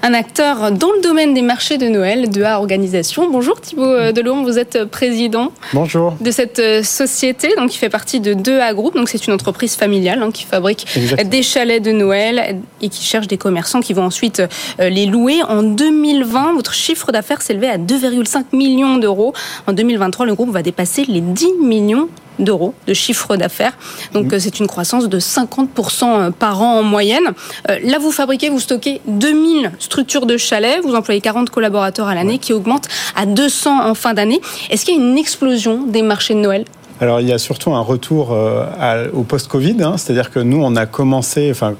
un 0.02 0.14
acteur 0.14 0.72
dans 0.72 0.92
le 0.92 1.00
domaine 1.02 1.34
des 1.34 1.42
marchés 1.42 1.78
de 1.78 1.88
Noël 1.88 2.30
de 2.30 2.42
A 2.42 2.58
Organisation. 2.58 3.30
Bonjour 3.30 3.60
Thibault 3.60 3.84
euh, 3.84 4.12
Delon, 4.12 4.42
vous 4.42 4.58
êtes 4.58 4.84
président 4.84 5.52
Bonjour. 5.72 6.16
de 6.20 6.30
cette 6.30 6.58
euh, 6.58 6.82
société 6.82 7.54
donc, 7.56 7.70
qui 7.70 7.78
fait 7.78 7.88
partie 7.88 8.20
de 8.20 8.34
2A 8.34 8.74
Group. 8.74 8.94
Donc, 8.94 9.08
c'est 9.08 9.26
une 9.26 9.32
entreprise 9.32 9.76
familiale 9.76 10.22
hein, 10.22 10.30
qui 10.32 10.44
fabrique 10.44 10.87
des 11.24 11.42
chalets 11.42 11.82
de 11.82 11.92
Noël 11.92 12.60
et 12.80 12.88
qui 12.88 13.04
cherche 13.04 13.26
des 13.26 13.38
commerçants 13.38 13.80
qui 13.80 13.92
vont 13.92 14.04
ensuite 14.04 14.40
euh, 14.80 14.88
les 14.88 15.06
louer. 15.06 15.42
En 15.42 15.62
2020, 15.62 16.54
votre 16.54 16.74
chiffre 16.74 17.12
d'affaires 17.12 17.42
s'élevait 17.42 17.68
à 17.68 17.78
2,5 17.78 18.44
millions 18.52 18.96
d'euros. 18.96 19.32
En 19.66 19.72
2023, 19.72 20.26
le 20.26 20.34
groupe 20.34 20.50
va 20.50 20.62
dépasser 20.62 21.04
les 21.06 21.20
10 21.20 21.54
millions 21.62 22.08
d'euros 22.38 22.75
de 22.87 22.94
chiffre 22.94 23.37
d'affaires. 23.37 23.77
Donc 24.12 24.33
mmh. 24.33 24.38
c'est 24.38 24.61
une 24.61 24.66
croissance 24.66 25.09
de 25.09 25.18
50% 25.18 25.68
euh, 26.05 26.31
par 26.31 26.62
an 26.62 26.79
en 26.79 26.83
moyenne. 26.83 27.33
Euh, 27.68 27.79
là, 27.83 27.99
vous 27.99 28.12
fabriquez, 28.12 28.49
vous 28.49 28.61
stockez 28.61 29.01
2000 29.07 29.73
structures 29.79 30.27
de 30.27 30.37
chalets, 30.37 30.83
vous 30.83 30.94
employez 30.94 31.20
40 31.20 31.51
collaborateurs 31.51 32.09
à 32.09 32.14
l'année 32.14 32.38
qui 32.38 32.53
augmentent 32.53 32.88
à 33.16 33.27
200 33.27 33.88
en 33.88 33.94
fin 33.94 34.14
d'année. 34.14 34.40
Est-ce 34.70 34.85
qu'il 34.85 34.94
y 34.94 34.99
a 34.99 35.01
une 35.01 35.18
explosion 35.18 35.85
des 35.85 36.03
marchés 36.03 36.35
de 36.35 36.40
Noël? 36.40 36.64
Alors 37.01 37.20
il 37.20 37.29
y 37.29 37.33
a 37.33 37.38
surtout 37.38 37.73
un 37.73 37.81
retour 37.81 38.33
euh, 38.33 39.09
au 39.12 39.25
post-Covid, 39.25 39.83
hein. 39.83 39.97
c'est-à-dire 39.97 40.31
que 40.31 40.38
nous 40.38 40.62
on 40.62 40.77
a 40.77 40.87
commencé, 40.87 41.51
enfin 41.51 41.75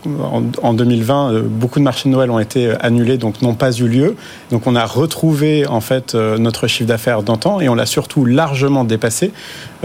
en, 0.63 0.75
2020, 0.75 1.33
euh, 1.33 1.43
beaucoup 1.43 1.79
de 1.79 1.85
marchés 1.85 2.09
de 2.09 2.15
Noël 2.15 2.31
ont 2.33 2.41
été 2.41 2.67
euh, 2.67 2.75
annulés, 2.81 3.17
donc 3.17 3.41
n'ont 3.41 3.55
pas 3.55 3.71
eu 3.71 3.87
lieu. 3.87 4.17
Donc 4.51 4.67
on 4.67 4.75
a 4.75 4.85
retrouvé 4.85 5.67
en 5.69 5.81
fait 5.81 6.15
notre 6.15 6.67
chiffre 6.67 6.89
d'affaires 6.89 7.23
d'antan 7.23 7.61
et 7.61 7.69
on 7.69 7.77
l'a 7.77 7.87
surtout 7.87 8.25
largement 8.25 8.85
dépassé. 8.85 9.33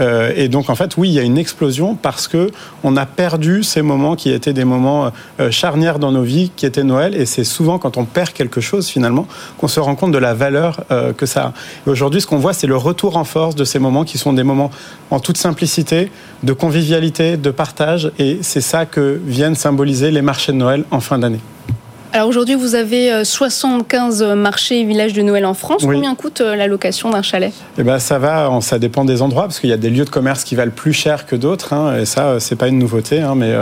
Et 0.00 0.48
donc 0.48 0.70
en 0.70 0.74
fait 0.74 0.96
oui, 0.96 1.10
il 1.10 1.12
y 1.12 1.18
a 1.18 1.22
une 1.22 1.38
explosion 1.38 1.94
parce 1.94 2.28
que 2.28 2.50
on 2.84 2.96
a 2.96 3.06
perdu 3.06 3.62
ces 3.62 3.82
moments 3.82 4.16
qui 4.16 4.30
étaient 4.30 4.52
des 4.52 4.64
moments 4.64 5.12
charnières 5.50 5.98
dans 5.98 6.12
nos 6.12 6.22
vies, 6.22 6.50
qui 6.56 6.66
étaient 6.66 6.84
Noël. 6.84 7.14
Et 7.14 7.26
c'est 7.26 7.44
souvent 7.44 7.78
quand 7.78 7.96
on 7.96 8.04
perd 8.04 8.30
quelque 8.30 8.60
chose 8.60 8.88
finalement 8.88 9.26
qu'on 9.58 9.68
se 9.68 9.80
rend 9.80 9.94
compte 9.94 10.12
de 10.12 10.18
la 10.18 10.34
valeur 10.34 10.80
que 11.16 11.26
ça 11.26 11.52
a. 11.86 11.90
aujourd'hui, 11.90 12.20
ce 12.20 12.26
qu'on 12.26 12.38
voit, 12.38 12.52
c'est 12.52 12.66
le 12.66 12.76
retour 12.76 13.16
en 13.16 13.24
force 13.24 13.54
de 13.54 13.64
ces 13.64 13.78
moments 13.78 14.04
qui 14.04 14.18
sont 14.18 14.32
des 14.32 14.42
moments 14.42 14.70
en 15.10 15.20
toute 15.20 15.36
simplicité, 15.36 16.10
de 16.42 16.52
convivialité, 16.52 17.36
de 17.36 17.50
partage. 17.50 18.10
Et 18.18 18.38
c'est 18.42 18.60
ça 18.60 18.86
que 18.86 19.20
viennent 19.24 19.54
symboliser 19.54 20.10
les 20.10 20.22
marchés 20.22 20.52
de 20.52 20.58
Noël 20.58 20.84
en 20.90 21.00
fin 21.00 21.18
d'année. 21.18 21.40
Alors 22.12 22.26
aujourd'hui, 22.26 22.56
vous 22.56 22.74
avez 22.74 23.24
75 23.24 24.22
euh, 24.22 24.34
marchés 24.34 24.80
et 24.80 24.84
villages 24.84 25.12
de 25.12 25.22
Noël 25.22 25.46
en 25.46 25.54
France. 25.54 25.82
Combien 25.84 26.16
coûte 26.16 26.40
euh, 26.40 26.56
la 26.56 26.66
location 26.66 27.10
d'un 27.10 27.22
chalet? 27.22 27.52
Eh 27.78 27.84
ben, 27.84 28.00
ça 28.00 28.18
va, 28.18 28.50
ça 28.62 28.80
dépend 28.80 29.04
des 29.04 29.22
endroits, 29.22 29.44
parce 29.44 29.60
qu'il 29.60 29.70
y 29.70 29.72
a 29.72 29.76
des 29.76 29.90
lieux 29.90 30.04
de 30.04 30.10
commerce 30.10 30.42
qui 30.42 30.56
valent 30.56 30.72
plus 30.74 30.92
cher 30.92 31.24
que 31.24 31.36
d'autres, 31.36 31.72
hein, 31.72 31.98
et 32.00 32.06
ça, 32.06 32.26
euh, 32.26 32.38
c'est 32.40 32.56
pas 32.56 32.66
une 32.66 32.80
nouveauté. 32.80 33.20
Hein, 33.20 33.34
mais 33.36 33.54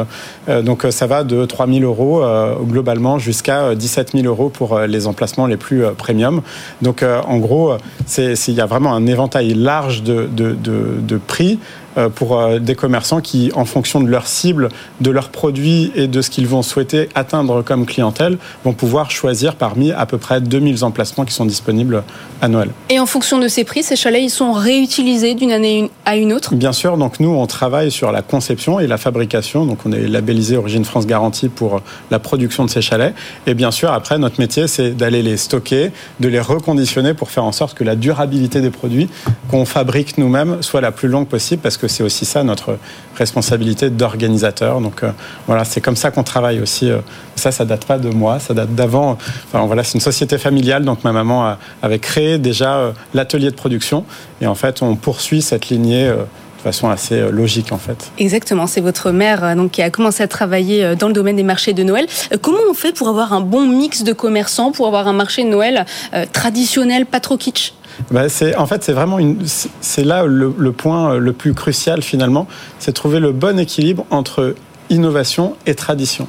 donc 0.62 0.86
ça 0.90 1.06
va 1.06 1.24
de 1.24 1.44
3 1.44 1.66
000 1.66 1.80
euros 1.80 2.22
globalement 2.64 3.18
jusqu'à 3.18 3.74
17 3.74 4.12
000 4.12 4.26
euros 4.26 4.48
pour 4.48 4.78
les 4.80 5.06
emplacements 5.06 5.46
les 5.46 5.56
plus 5.56 5.82
premium. 5.96 6.42
Donc 6.80 7.02
en 7.02 7.38
gros, 7.38 7.74
il 8.16 8.54
y 8.54 8.60
a 8.60 8.66
vraiment 8.66 8.94
un 8.94 9.06
éventail 9.06 9.54
large 9.54 10.02
de, 10.02 10.28
de, 10.30 10.52
de, 10.52 10.98
de 11.00 11.16
prix 11.18 11.58
euh, 11.87 11.87
pour 12.14 12.38
euh, 12.38 12.58
des 12.58 12.74
commerçants 12.74 13.20
qui, 13.20 13.50
en 13.54 13.64
fonction 13.64 14.00
de 14.00 14.08
leur 14.08 14.26
cible, 14.26 14.68
de 15.00 15.10
leurs 15.10 15.30
produits 15.30 15.92
et 15.94 16.06
de 16.06 16.22
ce 16.22 16.30
qu'ils 16.30 16.46
vont 16.46 16.62
souhaiter 16.62 17.08
atteindre 17.14 17.62
comme 17.62 17.86
clientèle, 17.86 18.38
vont 18.64 18.72
pouvoir 18.72 19.10
choisir 19.10 19.56
parmi 19.56 19.92
à 19.92 20.06
peu 20.06 20.18
près 20.18 20.40
2000 20.40 20.84
emplacements 20.84 21.24
qui 21.24 21.34
sont 21.34 21.46
disponibles 21.46 22.02
à 22.40 22.48
Noël. 22.48 22.70
Et 22.90 23.00
en 23.00 23.06
fonction 23.06 23.38
de 23.38 23.48
ces 23.48 23.64
prix, 23.64 23.82
ces 23.82 23.96
chalets, 23.96 24.22
ils 24.22 24.30
sont 24.30 24.52
réutilisés 24.52 25.34
d'une 25.34 25.52
année 25.52 25.90
à 26.04 26.16
une 26.16 26.32
autre? 26.32 26.54
Bien 26.54 26.72
sûr, 26.72 26.96
donc 26.96 27.20
nous, 27.20 27.30
on 27.30 27.46
travaille 27.46 27.90
sur 27.90 28.12
la 28.12 28.22
conception 28.22 28.80
et 28.80 28.86
la 28.86 28.98
fabrication. 28.98 29.66
Donc 29.66 29.78
on 29.84 29.92
est 29.92 30.06
labellisé 30.06 30.56
Origine 30.56 30.84
France 30.84 31.06
Garantie 31.06 31.48
pour 31.48 31.82
la 32.10 32.18
production 32.18 32.64
de 32.64 32.70
ces 32.70 32.82
chalets. 32.82 33.14
Et 33.46 33.54
bien 33.54 33.70
sûr, 33.70 33.92
après, 33.92 34.18
notre 34.18 34.40
métier, 34.40 34.68
c'est 34.68 34.90
d'aller 34.90 35.22
les 35.22 35.36
stocker, 35.36 35.90
de 36.20 36.28
les 36.28 36.40
reconditionner 36.40 37.14
pour 37.14 37.30
faire 37.30 37.44
en 37.44 37.52
sorte 37.52 37.76
que 37.76 37.84
la 37.84 37.96
durabilité 37.96 38.60
des 38.60 38.70
produits 38.70 39.08
qu'on 39.50 39.64
fabrique 39.64 40.18
nous-mêmes 40.18 40.62
soit 40.62 40.80
la 40.80 40.92
plus 40.92 41.08
longue 41.08 41.26
possible, 41.26 41.62
parce 41.62 41.76
que 41.78 41.88
c'est 41.88 42.02
aussi 42.02 42.24
ça 42.24 42.42
notre 42.42 42.78
responsabilité 43.16 43.90
d'organisateur. 43.90 44.80
Donc 44.80 45.02
euh, 45.02 45.10
voilà, 45.46 45.64
c'est 45.64 45.80
comme 45.80 45.96
ça 45.96 46.10
qu'on 46.10 46.22
travaille 46.22 46.60
aussi. 46.60 46.90
Euh, 46.90 46.98
ça, 47.36 47.52
ça 47.52 47.64
date 47.64 47.84
pas 47.84 47.98
de 47.98 48.10
moi, 48.10 48.38
ça 48.38 48.54
date 48.54 48.74
d'avant. 48.74 49.18
Enfin 49.46 49.64
voilà, 49.66 49.84
c'est 49.84 49.94
une 49.94 50.00
société 50.00 50.38
familiale, 50.38 50.84
donc 50.84 51.04
ma 51.04 51.12
maman 51.12 51.56
avait 51.82 51.98
créé 51.98 52.38
déjà 52.38 52.76
euh, 52.76 52.92
l'atelier 53.14 53.50
de 53.50 53.56
production, 53.56 54.04
et 54.40 54.46
en 54.46 54.54
fait, 54.54 54.82
on 54.82 54.96
poursuit 54.96 55.42
cette 55.42 55.68
lignée 55.68 56.12
de 56.58 56.62
façon 56.62 56.88
assez 56.90 57.30
logique 57.30 57.72
en 57.72 57.78
fait. 57.78 58.10
Exactement, 58.18 58.66
c'est 58.66 58.80
votre 58.80 59.10
mère 59.10 59.56
donc, 59.56 59.72
qui 59.72 59.82
a 59.82 59.90
commencé 59.90 60.22
à 60.22 60.28
travailler 60.28 60.94
dans 60.96 61.08
le 61.08 61.14
domaine 61.14 61.36
des 61.36 61.42
marchés 61.42 61.72
de 61.72 61.82
Noël. 61.82 62.06
Comment 62.42 62.58
on 62.68 62.74
fait 62.74 62.92
pour 62.92 63.08
avoir 63.08 63.32
un 63.32 63.40
bon 63.40 63.66
mix 63.66 64.02
de 64.02 64.12
commerçants, 64.12 64.72
pour 64.72 64.86
avoir 64.86 65.08
un 65.08 65.12
marché 65.12 65.44
de 65.44 65.48
Noël 65.48 65.86
traditionnel, 66.32 67.06
pas 67.06 67.20
trop 67.20 67.36
kitsch? 67.36 67.72
Bah, 68.10 68.28
c'est, 68.28 68.56
en 68.56 68.66
fait, 68.66 68.84
c'est 68.84 68.92
vraiment 68.92 69.18
une, 69.18 69.38
c'est 69.80 70.04
là 70.04 70.24
le, 70.24 70.54
le, 70.56 70.72
point 70.72 71.16
le 71.16 71.32
plus 71.32 71.54
crucial 71.54 72.02
finalement, 72.02 72.46
c'est 72.78 72.92
trouver 72.92 73.20
le 73.20 73.32
bon 73.32 73.58
équilibre 73.58 74.06
entre 74.10 74.54
innovation 74.90 75.56
et 75.66 75.74
tradition. 75.74 76.26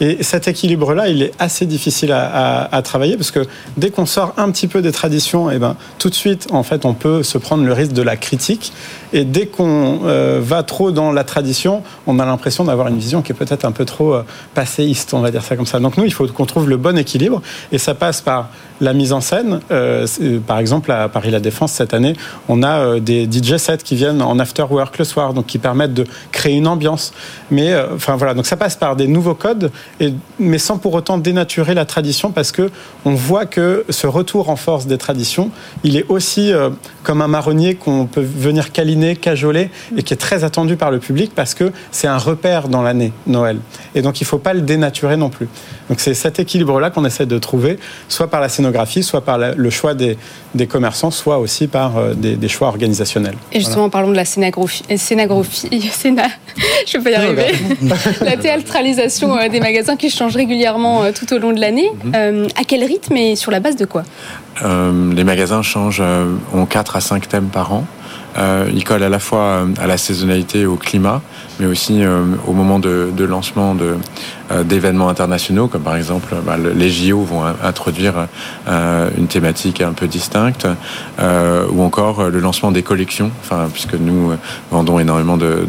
Et 0.00 0.22
cet 0.22 0.48
équilibre-là, 0.48 1.08
il 1.08 1.22
est 1.22 1.32
assez 1.38 1.66
difficile 1.66 2.12
à, 2.12 2.26
à, 2.62 2.76
à, 2.76 2.82
travailler 2.82 3.16
parce 3.16 3.30
que 3.30 3.40
dès 3.76 3.90
qu'on 3.90 4.06
sort 4.06 4.34
un 4.36 4.50
petit 4.50 4.68
peu 4.68 4.82
des 4.82 4.92
traditions, 4.92 5.50
et 5.50 5.56
eh 5.56 5.58
ben, 5.58 5.76
tout 5.98 6.08
de 6.08 6.14
suite, 6.14 6.48
en 6.52 6.62
fait, 6.62 6.84
on 6.84 6.94
peut 6.94 7.22
se 7.22 7.38
prendre 7.38 7.64
le 7.64 7.72
risque 7.72 7.92
de 7.92 8.02
la 8.02 8.16
critique. 8.16 8.72
Et 9.12 9.24
dès 9.24 9.46
qu'on 9.46 10.00
euh, 10.04 10.38
va 10.42 10.62
trop 10.62 10.92
dans 10.92 11.12
la 11.12 11.24
tradition, 11.24 11.82
on 12.06 12.18
a 12.18 12.26
l'impression 12.26 12.64
d'avoir 12.64 12.88
une 12.88 12.98
vision 12.98 13.22
qui 13.22 13.32
est 13.32 13.34
peut-être 13.34 13.64
un 13.64 13.72
peu 13.72 13.84
trop 13.84 14.14
euh, 14.14 14.22
passéiste, 14.54 15.14
on 15.14 15.20
va 15.20 15.30
dire 15.30 15.42
ça 15.42 15.56
comme 15.56 15.66
ça. 15.66 15.80
Donc 15.80 15.96
nous, 15.96 16.04
il 16.04 16.12
faut 16.12 16.26
qu'on 16.28 16.46
trouve 16.46 16.68
le 16.68 16.76
bon 16.76 16.96
équilibre. 16.98 17.42
Et 17.72 17.78
ça 17.78 17.94
passe 17.94 18.20
par 18.20 18.50
la 18.80 18.92
mise 18.92 19.12
en 19.12 19.20
scène. 19.20 19.60
Euh, 19.70 20.06
par 20.46 20.58
exemple, 20.58 20.90
à 20.92 21.08
Paris 21.08 21.30
La 21.30 21.40
Défense, 21.40 21.72
cette 21.72 21.94
année, 21.94 22.14
on 22.48 22.62
a 22.62 22.78
euh, 22.78 23.00
des 23.00 23.24
DJ 23.30 23.56
sets 23.56 23.78
qui 23.78 23.96
viennent 23.96 24.22
en 24.22 24.38
after 24.38 24.64
work 24.68 24.98
le 24.98 25.04
soir, 25.04 25.34
donc 25.34 25.46
qui 25.46 25.58
permettent 25.58 25.94
de 25.94 26.04
créer 26.32 26.56
une 26.56 26.66
ambiance. 26.66 27.12
Mais, 27.50 27.72
euh, 27.72 27.94
enfin 27.94 28.16
voilà, 28.16 28.34
donc 28.34 28.46
ça 28.46 28.56
passe 28.56 28.76
par 28.76 28.96
des 28.96 29.06
nouveaux 29.06 29.34
codes, 29.34 29.70
et, 30.00 30.12
mais 30.38 30.58
sans 30.58 30.78
pour 30.78 30.94
autant 30.94 31.18
dénaturer 31.18 31.74
la 31.74 31.84
tradition, 31.84 32.30
parce 32.30 32.52
que 32.52 32.70
on 33.04 33.14
voit 33.14 33.46
que 33.46 33.84
ce 33.88 34.06
retour 34.06 34.50
en 34.50 34.56
force 34.56 34.86
des 34.86 34.98
traditions, 34.98 35.50
il 35.84 35.96
est 35.96 36.06
aussi 36.08 36.52
comme 37.02 37.22
un 37.22 37.28
marronnier 37.28 37.74
qu'on 37.74 38.06
peut 38.06 38.22
venir 38.22 38.72
câliner, 38.72 39.16
cajoler, 39.16 39.70
et 39.96 40.02
qui 40.02 40.14
est 40.14 40.18
très 40.18 40.44
attendu 40.44 40.76
par 40.76 40.90
le 40.90 40.98
public, 40.98 41.32
parce 41.34 41.54
que 41.54 41.72
c'est 41.90 42.06
un 42.06 42.18
repère 42.18 42.68
dans 42.68 42.82
l'année 42.82 43.12
Noël. 43.26 43.58
Et 43.94 44.02
donc 44.02 44.20
il 44.20 44.24
ne 44.24 44.28
faut 44.28 44.38
pas 44.38 44.54
le 44.54 44.60
dénaturer 44.60 45.16
non 45.16 45.30
plus. 45.30 45.48
Donc 45.88 46.00
c'est 46.00 46.14
cet 46.14 46.38
équilibre-là 46.38 46.90
qu'on 46.90 47.04
essaie 47.04 47.26
de 47.26 47.38
trouver, 47.38 47.78
soit 48.08 48.28
par 48.28 48.40
la 48.40 48.48
scénographie, 48.48 49.02
soit 49.02 49.22
par 49.22 49.38
le 49.38 49.70
choix 49.70 49.94
des, 49.94 50.18
des 50.54 50.66
commerçants, 50.66 51.10
soit 51.10 51.38
aussi 51.38 51.66
par 51.66 51.96
euh, 51.96 52.14
des, 52.14 52.36
des 52.36 52.48
choix 52.48 52.68
organisationnels. 52.68 53.36
Et 53.52 53.60
justement, 53.60 53.88
parlons 53.88 54.10
de 54.10 54.16
la 54.16 54.24
scénographie. 54.24 54.82
Euh, 54.90 54.96
scénographie 54.96 55.80
scéna, 55.92 56.28
je 56.86 56.98
ne 56.98 57.02
vais 57.02 57.10
pas 57.10 57.18
y 57.18 57.22
arriver. 57.22 57.52
la 58.20 58.36
théâtralisation 58.36 59.36
euh, 59.36 59.48
des 59.48 59.60
magasins 59.60 59.77
qui 59.96 60.10
change 60.10 60.36
régulièrement 60.36 61.12
tout 61.12 61.32
au 61.34 61.38
long 61.38 61.52
de 61.52 61.60
l'année. 61.60 61.90
Mhm. 62.04 62.48
à 62.56 62.64
quel 62.66 62.84
rythme 62.84 63.16
et 63.16 63.36
sur 63.36 63.50
la 63.50 63.60
base 63.60 63.76
de 63.76 63.84
quoi? 63.84 64.02
Les 64.62 65.24
magasins 65.24 65.62
changent, 65.62 66.02
ont 66.52 66.66
4 66.66 66.96
à 66.96 67.00
5 67.00 67.28
thèmes 67.28 67.48
par 67.48 67.72
an. 67.72 67.84
Euh, 68.38 68.70
il 68.72 68.84
colle 68.84 69.02
à 69.02 69.08
la 69.08 69.18
fois 69.18 69.66
à 69.80 69.86
la 69.86 69.96
saisonnalité, 69.96 70.66
au 70.66 70.76
climat, 70.76 71.22
mais 71.60 71.66
aussi 71.66 72.02
au 72.46 72.52
moment 72.52 72.78
de, 72.78 73.10
de 73.16 73.24
lancement 73.24 73.74
de, 73.74 73.96
euh, 74.50 74.64
d'événements 74.64 75.10
internationaux, 75.10 75.68
comme 75.68 75.82
par 75.82 75.96
exemple 75.96 76.34
bah, 76.46 76.56
les 76.56 76.88
JO 76.88 77.20
vont 77.20 77.42
introduire 77.62 78.28
euh, 78.66 79.10
une 79.18 79.26
thématique 79.26 79.82
un 79.82 79.92
peu 79.92 80.06
distincte, 80.06 80.66
euh, 81.20 81.66
ou 81.70 81.82
encore 81.82 82.30
le 82.30 82.40
lancement 82.40 82.72
des 82.72 82.82
collections, 82.82 83.30
enfin, 83.42 83.68
puisque 83.70 83.92
nous 83.92 84.32
vendons 84.70 84.98
énormément 84.98 85.36
de, 85.36 85.66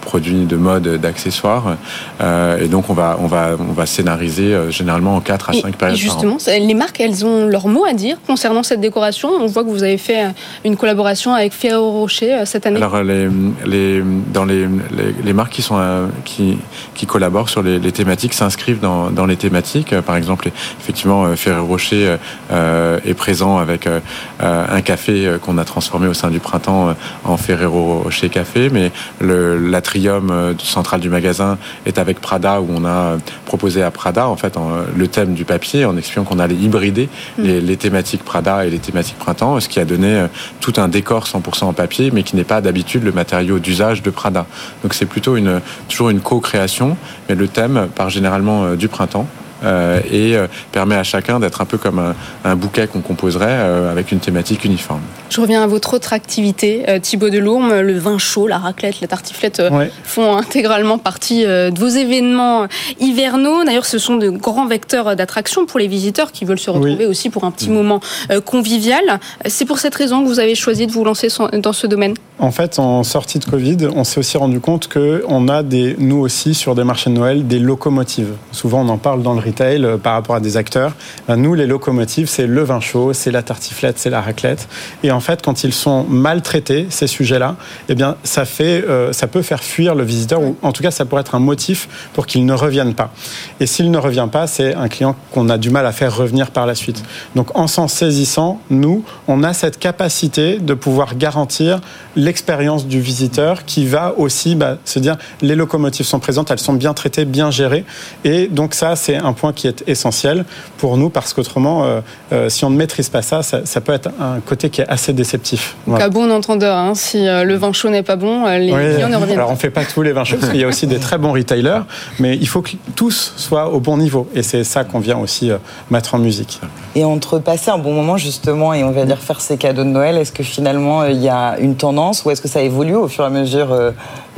produits 0.00 0.44
de 0.44 0.56
mode, 0.56 1.00
d'accessoires, 1.00 1.76
et 2.20 2.68
donc 2.68 2.88
on 2.88 2.94
va, 2.94 3.18
on 3.20 3.26
va, 3.26 3.56
on 3.58 3.72
va 3.72 3.86
scénariser 3.86 4.56
généralement 4.70 5.16
en 5.16 5.20
4 5.20 5.50
à 5.50 5.52
5 5.54 5.76
périodes. 5.76 5.96
Et 5.96 6.00
justement, 6.00 6.36
les 6.46 6.74
marques, 6.74 7.00
elles 7.00 7.26
ont 7.26 7.46
leur 7.46 7.66
mot 7.66 7.84
à 7.84 7.94
dire 7.94 8.18
concernant 8.26 8.62
cette 8.62 8.80
décoration. 8.80 9.30
On 9.40 9.46
voit 9.46 9.64
que 9.64 9.70
vous 9.70 9.82
avez 9.82 9.98
fait 9.98 10.26
une 10.64 10.76
collaboration 10.76 11.34
avec 11.34 11.52
Ferrero 11.52 11.90
Rocher 11.90 12.42
cette 12.44 12.66
année. 12.66 12.76
Alors, 12.76 13.02
les, 13.02 13.28
les, 13.66 14.02
dans 14.32 14.44
les, 14.44 14.66
les, 14.66 15.13
les, 15.22 15.32
marques 15.32 15.52
qui, 15.52 15.62
sont, 15.62 16.08
qui, 16.24 16.58
qui 16.94 17.06
collaborent 17.06 17.48
sur 17.48 17.62
les, 17.62 17.78
les 17.78 17.92
thématiques 17.92 18.34
s'inscrivent 18.34 18.80
dans, 18.80 19.10
dans, 19.10 19.26
les 19.26 19.36
thématiques. 19.36 19.98
Par 20.00 20.16
exemple, 20.16 20.50
effectivement, 20.80 21.24
euh, 21.24 21.36
Ferrero 21.36 21.66
Rocher 21.66 22.16
euh, 22.50 22.98
est 23.04 23.14
présent 23.14 23.58
avec 23.58 23.86
euh, 23.86 24.00
un 24.40 24.80
café 24.80 25.36
qu'on 25.40 25.58
a 25.58 25.64
transformé 25.64 26.08
au 26.08 26.14
sein 26.14 26.30
du 26.30 26.40
printemps 26.40 26.94
en 27.24 27.36
Ferrero 27.36 28.00
Rocher 28.04 28.28
Café, 28.28 28.70
mais 28.70 28.90
l'atrium 29.20 30.54
central 30.58 31.00
du 31.00 31.08
magasin 31.08 31.58
est 31.86 31.98
avec 31.98 32.20
Prada, 32.20 32.60
où 32.60 32.68
on 32.70 32.84
a 32.84 33.16
proposé 33.46 33.82
à 33.82 33.90
Prada 33.90 34.28
en 34.28 34.36
fait 34.36 34.56
en, 34.56 34.70
le 34.96 35.08
thème 35.08 35.34
du 35.34 35.44
papier, 35.44 35.84
en 35.84 35.96
expliquant 35.96 36.24
qu'on 36.24 36.38
allait 36.38 36.54
hybrider 36.54 37.08
mm. 37.38 37.42
les, 37.42 37.60
les, 37.60 37.76
thématiques 37.76 38.24
Prada 38.24 38.66
et 38.66 38.70
les 38.70 38.78
thématiques 38.78 39.18
printemps, 39.18 39.58
ce 39.60 39.68
qui 39.68 39.80
a 39.80 39.84
donné 39.84 40.26
tout 40.60 40.74
un 40.76 40.88
décor 40.88 41.24
100% 41.24 41.64
en 41.64 41.72
papier, 41.72 42.10
mais 42.12 42.22
qui 42.22 42.36
n'est 42.36 42.44
pas 42.44 42.60
d'habitude 42.60 43.04
le 43.04 43.12
matériau 43.12 43.58
d'usage 43.58 44.02
de 44.02 44.10
Prada. 44.10 44.46
Donc 44.82 44.94
c'est 44.94 45.03
plutôt 45.06 45.36
une, 45.36 45.60
toujours 45.88 46.10
une 46.10 46.20
co-création, 46.20 46.96
mais 47.28 47.34
le 47.34 47.48
thème 47.48 47.88
par 47.94 48.10
généralement 48.10 48.64
euh, 48.64 48.76
du 48.76 48.88
printemps. 48.88 49.26
Euh, 49.62 50.00
et 50.10 50.36
euh, 50.36 50.46
permet 50.72 50.96
à 50.96 51.04
chacun 51.04 51.40
d'être 51.40 51.62
un 51.62 51.64
peu 51.64 51.78
comme 51.78 51.98
un, 51.98 52.14
un 52.44 52.54
bouquet 52.54 52.86
qu'on 52.86 53.00
composerait 53.00 53.46
euh, 53.48 53.90
avec 53.90 54.12
une 54.12 54.18
thématique 54.18 54.64
uniforme. 54.64 55.00
Je 55.30 55.40
reviens 55.40 55.62
à 55.62 55.66
votre 55.66 55.94
autre 55.94 56.12
activité, 56.12 56.84
Thibaut 57.02 57.30
Delourme, 57.30 57.80
le 57.80 57.98
vin 57.98 58.18
chaud, 58.18 58.46
la 58.46 58.58
raclette, 58.58 59.00
la 59.00 59.08
tartiflette 59.08 59.62
ouais. 59.72 59.90
font 60.04 60.36
intégralement 60.36 60.98
partie 60.98 61.44
de 61.44 61.78
vos 61.78 61.88
événements 61.88 62.68
hivernaux. 63.00 63.64
D'ailleurs, 63.64 63.86
ce 63.86 63.98
sont 63.98 64.16
de 64.16 64.28
grands 64.28 64.66
vecteurs 64.66 65.16
d'attraction 65.16 65.66
pour 65.66 65.80
les 65.80 65.88
visiteurs 65.88 66.30
qui 66.30 66.44
veulent 66.44 66.60
se 66.60 66.70
retrouver 66.70 67.04
oui. 67.04 67.06
aussi 67.06 67.30
pour 67.30 67.42
un 67.44 67.50
petit 67.50 67.70
mmh. 67.70 67.74
moment 67.74 68.00
convivial. 68.44 69.18
C'est 69.46 69.64
pour 69.64 69.78
cette 69.78 69.94
raison 69.96 70.22
que 70.22 70.28
vous 70.28 70.38
avez 70.38 70.54
choisi 70.54 70.86
de 70.86 70.92
vous 70.92 71.04
lancer 71.04 71.28
dans 71.54 71.72
ce 71.72 71.88
domaine? 71.88 72.14
En 72.40 72.50
fait, 72.50 72.80
en 72.80 73.04
sortie 73.04 73.38
de 73.38 73.44
Covid, 73.44 73.76
on 73.94 74.02
s'est 74.02 74.18
aussi 74.18 74.36
rendu 74.36 74.58
compte 74.58 74.92
qu'on 74.92 75.46
a 75.46 75.62
des, 75.62 75.94
nous 76.00 76.16
aussi 76.16 76.54
sur 76.54 76.74
des 76.74 76.82
marchés 76.82 77.08
de 77.08 77.14
Noël 77.14 77.46
des 77.46 77.60
locomotives. 77.60 78.32
Souvent, 78.50 78.80
on 78.80 78.88
en 78.88 78.98
parle 78.98 79.22
dans 79.22 79.34
le 79.34 79.40
retail 79.40 79.84
euh, 79.84 79.98
par 79.98 80.14
rapport 80.14 80.34
à 80.34 80.40
des 80.40 80.56
acteurs. 80.56 80.94
Ben, 81.28 81.36
nous, 81.36 81.54
les 81.54 81.68
locomotives, 81.68 82.28
c'est 82.28 82.48
le 82.48 82.64
vin 82.64 82.80
chaud, 82.80 83.12
c'est 83.12 83.30
la 83.30 83.44
tartiflette, 83.44 84.00
c'est 84.00 84.10
la 84.10 84.20
raclette. 84.20 84.68
Et 85.04 85.12
en 85.12 85.20
fait, 85.20 85.42
quand 85.42 85.62
ils 85.62 85.72
sont 85.72 86.02
mal 86.02 86.42
traités, 86.42 86.88
ces 86.90 87.06
sujets-là, 87.06 87.54
eh 87.88 87.94
bien, 87.94 88.16
ça, 88.24 88.44
fait, 88.44 88.84
euh, 88.84 89.12
ça 89.12 89.28
peut 89.28 89.42
faire 89.42 89.62
fuir 89.62 89.94
le 89.94 90.02
visiteur, 90.02 90.42
ou 90.42 90.56
en 90.62 90.72
tout 90.72 90.82
cas, 90.82 90.90
ça 90.90 91.04
pourrait 91.04 91.20
être 91.20 91.36
un 91.36 91.40
motif 91.40 92.10
pour 92.14 92.26
qu'il 92.26 92.44
ne 92.44 92.52
revienne 92.52 92.94
pas. 92.94 93.12
Et 93.60 93.66
s'il 93.66 93.92
ne 93.92 93.98
revient 93.98 94.28
pas, 94.30 94.48
c'est 94.48 94.74
un 94.74 94.88
client 94.88 95.14
qu'on 95.30 95.48
a 95.50 95.56
du 95.56 95.70
mal 95.70 95.86
à 95.86 95.92
faire 95.92 96.16
revenir 96.16 96.50
par 96.50 96.66
la 96.66 96.74
suite. 96.74 97.00
Donc, 97.36 97.56
en 97.56 97.68
s'en 97.68 97.86
saisissant, 97.86 98.60
nous, 98.70 99.04
on 99.28 99.44
a 99.44 99.52
cette 99.52 99.78
capacité 99.78 100.58
de 100.58 100.74
pouvoir 100.74 101.16
garantir 101.16 101.80
l'expérience 102.24 102.86
du 102.86 103.00
visiteur 103.00 103.64
qui 103.64 103.86
va 103.86 104.14
aussi 104.16 104.54
bah, 104.54 104.78
se 104.84 104.98
dire 104.98 105.16
les 105.42 105.54
locomotives 105.54 106.06
sont 106.06 106.18
présentes, 106.18 106.50
elles 106.50 106.58
sont 106.58 106.72
bien 106.72 106.94
traitées, 106.94 107.24
bien 107.24 107.50
gérées. 107.50 107.84
Et 108.24 108.48
donc, 108.48 108.74
ça, 108.74 108.96
c'est 108.96 109.16
un 109.16 109.32
point 109.32 109.52
qui 109.52 109.66
est 109.66 109.84
essentiel 109.86 110.44
pour 110.78 110.96
nous 110.96 111.10
parce 111.10 111.32
qu'autrement, 111.32 111.84
euh, 111.84 112.00
euh, 112.32 112.48
si 112.48 112.64
on 112.64 112.70
ne 112.70 112.76
maîtrise 112.76 113.08
pas 113.08 113.22
ça, 113.22 113.42
ça, 113.42 113.64
ça, 113.64 113.80
peut 113.80 113.92
être 113.92 114.08
un 114.20 114.40
côté 114.40 114.70
qui 114.70 114.80
est 114.80 114.88
assez 114.88 115.12
déceptif. 115.12 115.76
Donc, 115.86 115.96
voilà. 115.96 116.06
à 116.06 116.08
bon 116.08 116.30
entendeur, 116.30 116.76
hein, 116.76 116.94
si 116.94 117.26
euh, 117.26 117.44
le 117.44 117.54
vin 117.56 117.72
chaud 117.72 117.90
n'est 117.90 118.02
pas 118.02 118.16
bon, 118.16 118.46
les 118.46 118.72
oui. 118.72 118.94
clients 118.94 119.08
ne 119.08 119.16
reviennent 119.16 119.38
Alors, 119.38 119.50
on 119.50 119.54
ne 119.54 119.58
fait 119.58 119.70
pas 119.70 119.84
tous 119.84 120.02
les 120.02 120.12
vins 120.12 120.24
chauds 120.24 120.36
parce 120.38 120.50
qu'il 120.50 120.60
y 120.60 120.64
a 120.64 120.68
aussi 120.68 120.86
des 120.86 120.98
très 120.98 121.18
bons 121.18 121.32
retailers, 121.32 121.82
mais 122.18 122.36
il 122.36 122.48
faut 122.48 122.62
que 122.62 122.72
tous 122.96 123.34
soient 123.36 123.70
au 123.70 123.80
bon 123.80 123.98
niveau. 123.98 124.28
Et 124.34 124.42
c'est 124.42 124.64
ça 124.64 124.84
qu'on 124.84 125.00
vient 125.00 125.18
aussi 125.18 125.50
euh, 125.50 125.58
mettre 125.90 126.14
en 126.14 126.18
musique. 126.18 126.60
Et 126.94 127.04
entre 127.04 127.38
passer 127.38 127.70
un 127.70 127.78
bon 127.78 127.92
moment, 127.92 128.16
justement, 128.16 128.72
et 128.72 128.84
on 128.84 128.92
va 128.92 129.04
dire 129.04 129.18
faire 129.18 129.40
ses 129.40 129.56
cadeaux 129.56 129.84
de 129.84 129.88
Noël, 129.88 130.16
est-ce 130.16 130.32
que 130.32 130.42
finalement, 130.42 131.04
il 131.04 131.20
y 131.20 131.28
a 131.28 131.56
une 131.58 131.76
tendance 131.76 132.13
tendance 132.14 132.24
ou 132.24 132.30
est-ce 132.30 132.42
que 132.42 132.48
ça 132.48 132.62
évolue 132.62 132.94
au 132.94 133.08
fur 133.08 133.24
et 133.24 133.26
à 133.26 133.30
mesure 133.30 133.72
euh, 133.72 133.90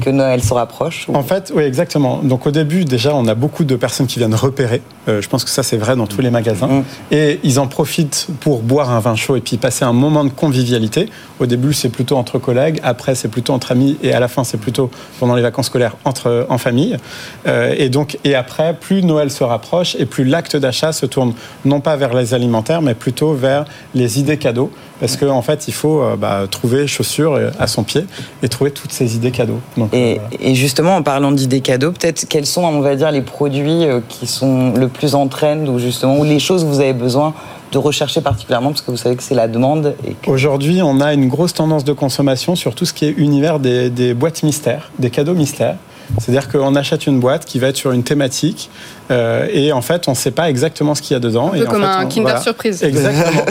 que 0.03 0.11
Noël 0.11 0.43
se 0.43 0.53
rapproche 0.55 1.07
En 1.13 1.23
fait, 1.23 1.53
oui, 1.55 1.65
exactement. 1.65 2.21
Donc 2.23 2.47
au 2.47 2.51
début, 2.51 2.85
déjà, 2.85 3.15
on 3.15 3.27
a 3.27 3.35
beaucoup 3.35 3.65
de 3.65 3.77
personnes 3.77 4.07
qui 4.07 4.19
viennent 4.19 4.35
repérer. 4.35 4.83
Euh, 5.09 5.21
je 5.21 5.29
pense 5.29 5.45
que 5.45 5.51
ça, 5.51 5.63
c'est 5.63 5.77
vrai 5.77 5.97
dans 5.97 6.07
tous 6.07 6.21
les 6.21 6.31
magasins. 6.31 6.67
Mm. 6.67 6.85
Et 7.13 7.41
ils 7.43 7.59
en 7.59 7.67
profitent 7.67 8.29
pour 8.41 8.63
boire 8.63 8.91
un 8.91 9.01
vin 9.01 9.17
chaud 9.17 9.37
et 9.37 9.41
puis 9.41 9.57
passer 9.57 9.85
un 9.85 9.93
moment 9.93 10.25
de 10.25 10.31
convivialité. 10.31 11.09
Au 11.41 11.47
début, 11.47 11.73
c'est 11.73 11.89
plutôt 11.89 12.17
entre 12.17 12.39
collègues. 12.39 12.81
Après, 12.83 13.15
c'est 13.15 13.29
plutôt 13.29 13.53
entre 13.53 13.73
amis. 13.73 13.97
Et 14.03 14.13
à 14.13 14.21
la 14.21 14.29
fin, 14.29 14.45
c'est 14.45 14.59
plutôt 14.59 14.91
pendant 15.21 15.35
les 15.35 15.43
vacances 15.43 15.67
scolaires 15.67 15.97
entre 16.05 16.47
en 16.49 16.59
famille. 16.59 16.97
Euh, 17.47 17.75
et 17.77 17.89
donc, 17.89 18.19
et 18.25 18.35
après, 18.35 18.75
plus 18.75 19.03
Noël 19.03 19.31
se 19.31 19.45
rapproche 19.45 19.97
et 19.99 20.07
plus 20.07 20.25
l'acte 20.25 20.57
d'achat 20.57 20.93
se 20.93 21.07
tourne 21.07 21.35
non 21.65 21.81
pas 21.81 21.97
vers 21.97 22.15
les 22.15 22.35
alimentaires, 22.35 22.83
mais 22.83 22.95
plutôt 22.95 23.35
vers 23.35 23.65
les 23.95 24.19
idées 24.19 24.39
cadeaux. 24.39 24.71
Parce 25.01 25.17
qu'en 25.17 25.37
en 25.37 25.43
fait, 25.43 25.69
il 25.69 25.75
faut 25.75 26.01
euh, 26.01 26.17
bah, 26.17 26.45
trouver 26.51 26.87
chaussures 26.87 27.39
à 27.59 27.67
son 27.67 27.85
pied 27.85 28.05
et 28.43 28.49
trouver 28.49 28.71
toutes 28.71 28.93
ces 28.93 29.17
idées 29.17 29.31
cadeaux. 29.31 29.61
et, 29.93 30.21
et, 30.41 30.55
justement, 30.55 30.97
en 30.97 31.03
parlant 31.03 31.33
d'idées 31.33 31.61
cadeaux, 31.61 31.93
peut-être 31.93 32.27
quels 32.29 32.47
sont, 32.47 32.65
on 32.65 32.81
va 32.81 32.97
dire, 32.97 33.11
les 33.11 33.21
produits 33.21 33.87
qui 34.09 34.27
sont 34.27 34.73
le 34.73 34.89
plus 34.89 35.15
en 35.15 35.29
trend 35.29 35.67
ou 35.67 35.79
justement, 35.79 36.19
ou 36.19 36.25
les 36.25 36.39
choses 36.39 36.63
que 36.63 36.69
vous 36.69 36.81
avez 36.81 36.93
besoin 36.93 37.35
de 37.73 37.79
rechercher 37.79 38.21
particulièrement 38.21 38.71
parce 38.71 38.83
que 38.83 38.91
vous 38.91 38.97
savez 38.97 39.17
que 39.17 39.23
c'est 39.23 39.35
la 39.35 39.49
demande 39.49 39.95
Aujourd'hui, 40.27 40.81
on 40.83 41.01
a 41.01 41.13
une 41.15 41.29
grosse 41.29 41.53
tendance 41.53 41.85
de 41.85 41.93
consommation 41.93 42.57
sur 42.57 42.75
tout 42.75 42.85
ce 42.85 42.93
qui 42.93 43.07
est 43.07 43.11
univers 43.11 43.59
des, 43.59 43.91
des 43.91 44.15
boîtes 44.15 44.43
mystères, 44.43 44.91
des 44.99 45.11
cadeaux 45.11 45.35
mystères. 45.35 45.77
C'est-à-dire 46.19 46.49
qu'on 46.49 46.75
achète 46.75 47.07
une 47.07 47.21
boîte 47.21 47.45
qui 47.45 47.59
va 47.59 47.69
être 47.69 47.77
sur 47.77 47.93
une 47.93 48.03
thématique 48.03 48.71
euh, 49.11 49.47
et 49.53 49.73
en 49.73 49.83
fait, 49.83 50.09
on 50.09 50.13
ne 50.13 50.17
sait 50.17 50.31
pas 50.31 50.49
exactement 50.51 50.95
ce 50.95 51.03
qu'il 51.03 51.15
y 51.15 51.17
a 51.17 51.21
dedans. 51.21 51.53
Un 51.55 51.59
peu 51.59 51.67
comme 51.67 51.85
un 51.85 52.07
Kinder 52.07 52.39
Surprise. 52.43 52.83
Exactement. 52.83 53.45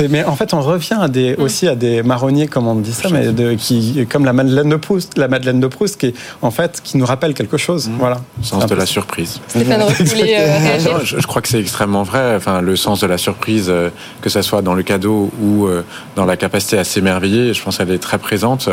mais 0.08 0.24
en 0.24 0.36
fait, 0.36 0.54
on 0.54 0.60
revient 0.60 0.98
à 1.00 1.08
des, 1.08 1.36
mm. 1.36 1.42
aussi 1.42 1.68
à 1.68 1.74
des 1.74 2.02
marronniers, 2.02 2.46
comme 2.46 2.66
on 2.66 2.76
dit 2.76 2.92
ça, 2.92 3.08
mais 3.10 3.32
de, 3.32 3.54
qui, 3.54 4.06
comme 4.10 4.24
la 4.24 4.32
Madeleine 4.32 4.68
de 4.68 4.76
Proust, 4.76 5.18
la 5.18 5.28
Madeleine 5.28 5.60
de 5.60 5.66
Proust, 5.66 6.00
qui 6.00 6.14
en 6.42 6.50
fait, 6.50 6.80
qui 6.82 6.96
nous 6.96 7.06
rappelle 7.06 7.34
quelque 7.34 7.56
chose. 7.56 7.88
Mm. 7.88 7.96
Voilà. 7.98 8.20
Le 8.38 8.44
sens 8.44 8.66
de 8.66 8.74
la 8.74 8.86
surprise. 8.86 9.40
Stéphane 9.48 9.82
euh, 9.82 9.88
je, 11.04 11.16
je, 11.20 11.26
crois 11.26 11.42
que 11.42 11.48
c'est 11.48 11.60
extrêmement 11.60 12.02
vrai. 12.02 12.36
Enfin, 12.36 12.60
le 12.60 12.76
sens 12.76 13.00
de 13.00 13.06
la 13.06 13.18
surprise, 13.18 13.66
euh, 13.68 13.90
que 14.20 14.30
ce 14.30 14.42
soit 14.42 14.62
dans 14.62 14.74
le 14.74 14.82
cadeau 14.82 15.30
ou 15.42 15.68
dans 16.16 16.24
la 16.24 16.36
capacité 16.36 16.78
à 16.78 16.84
s'émerveiller, 16.84 17.52
je 17.54 17.62
pense 17.62 17.78
qu'elle 17.78 17.90
est 17.90 17.98
très 17.98 18.18
présente, 18.18 18.68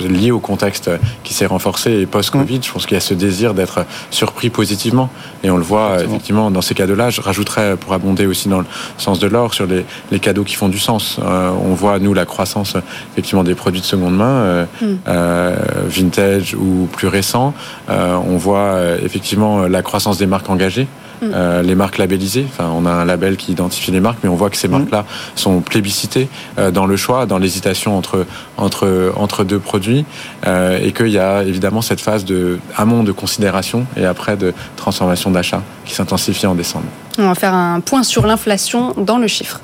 liée 0.00 0.30
au 0.30 0.40
contexte 0.40 0.90
qui 1.22 1.34
s'est 1.34 1.46
renforcé 1.46 1.92
et 1.92 2.06
post-Covid. 2.06 2.60
Je 2.68 2.72
pense 2.74 2.84
qu'il 2.84 2.96
y 2.96 2.98
a 2.98 3.00
ce 3.00 3.14
désir 3.14 3.54
d'être 3.54 3.86
surpris 4.10 4.50
positivement, 4.50 5.08
et 5.42 5.50
on 5.50 5.56
le 5.56 5.62
voit 5.62 6.02
effectivement 6.04 6.50
dans 6.50 6.60
ces 6.60 6.74
cadeaux-là. 6.74 7.08
Je 7.08 7.22
rajouterais 7.22 7.78
pour 7.78 7.94
abonder 7.94 8.26
aussi 8.26 8.50
dans 8.50 8.58
le 8.58 8.66
sens 8.98 9.18
de 9.18 9.26
l'or 9.26 9.54
sur 9.54 9.66
les, 9.66 9.86
les, 10.12 10.18
cadeaux 10.18 10.44
qui 10.44 10.54
font 10.54 10.68
du 10.68 10.78
sens. 10.78 11.18
Euh, 11.18 11.50
on 11.64 11.72
voit 11.72 11.98
nous 11.98 12.12
la 12.12 12.26
croissance 12.26 12.76
effectivement 13.12 13.42
des 13.42 13.54
produits 13.54 13.80
de 13.80 13.86
seconde 13.86 14.14
main, 14.14 14.26
euh, 14.26 14.64
hmm. 14.82 14.96
euh, 15.08 15.56
vintage 15.86 16.54
ou 16.54 16.90
plus 16.92 17.08
récents. 17.08 17.54
on 17.88 18.36
voit 18.36 18.80
effectivement 19.02 19.62
la 19.62 19.80
croissance 19.80 20.18
des 20.18 20.26
marques 20.26 20.50
engagées. 20.50 20.88
Euh, 21.22 21.62
les 21.62 21.74
marques 21.74 21.98
labellisées. 21.98 22.46
Enfin, 22.48 22.70
on 22.74 22.86
a 22.86 22.90
un 22.90 23.04
label 23.04 23.36
qui 23.36 23.52
identifie 23.52 23.90
les 23.90 24.00
marques, 24.00 24.18
mais 24.22 24.28
on 24.28 24.36
voit 24.36 24.50
que 24.50 24.56
ces 24.56 24.68
mm. 24.68 24.72
marques-là 24.72 25.04
sont 25.34 25.60
plébiscitées 25.60 26.28
euh, 26.58 26.70
dans 26.70 26.86
le 26.86 26.96
choix, 26.96 27.26
dans 27.26 27.38
l'hésitation 27.38 27.96
entre 27.96 28.26
entre 28.56 29.12
entre 29.16 29.44
deux 29.44 29.58
produits, 29.58 30.04
euh, 30.46 30.78
et 30.82 30.92
qu'il 30.92 31.08
y 31.08 31.18
a 31.18 31.42
évidemment 31.42 31.82
cette 31.82 32.00
phase 32.00 32.24
de 32.24 32.58
amont 32.76 33.02
de 33.02 33.12
considération 33.12 33.86
et 33.96 34.04
après 34.04 34.36
de 34.36 34.54
transformation 34.76 35.30
d'achat 35.30 35.62
qui 35.84 35.94
s'intensifie 35.94 36.46
en 36.46 36.54
décembre. 36.54 36.86
On 37.18 37.26
va 37.28 37.34
faire 37.34 37.54
un 37.54 37.80
point 37.80 38.02
sur 38.02 38.26
l'inflation 38.26 38.94
dans 38.96 39.18
le 39.18 39.26
chiffre. 39.26 39.60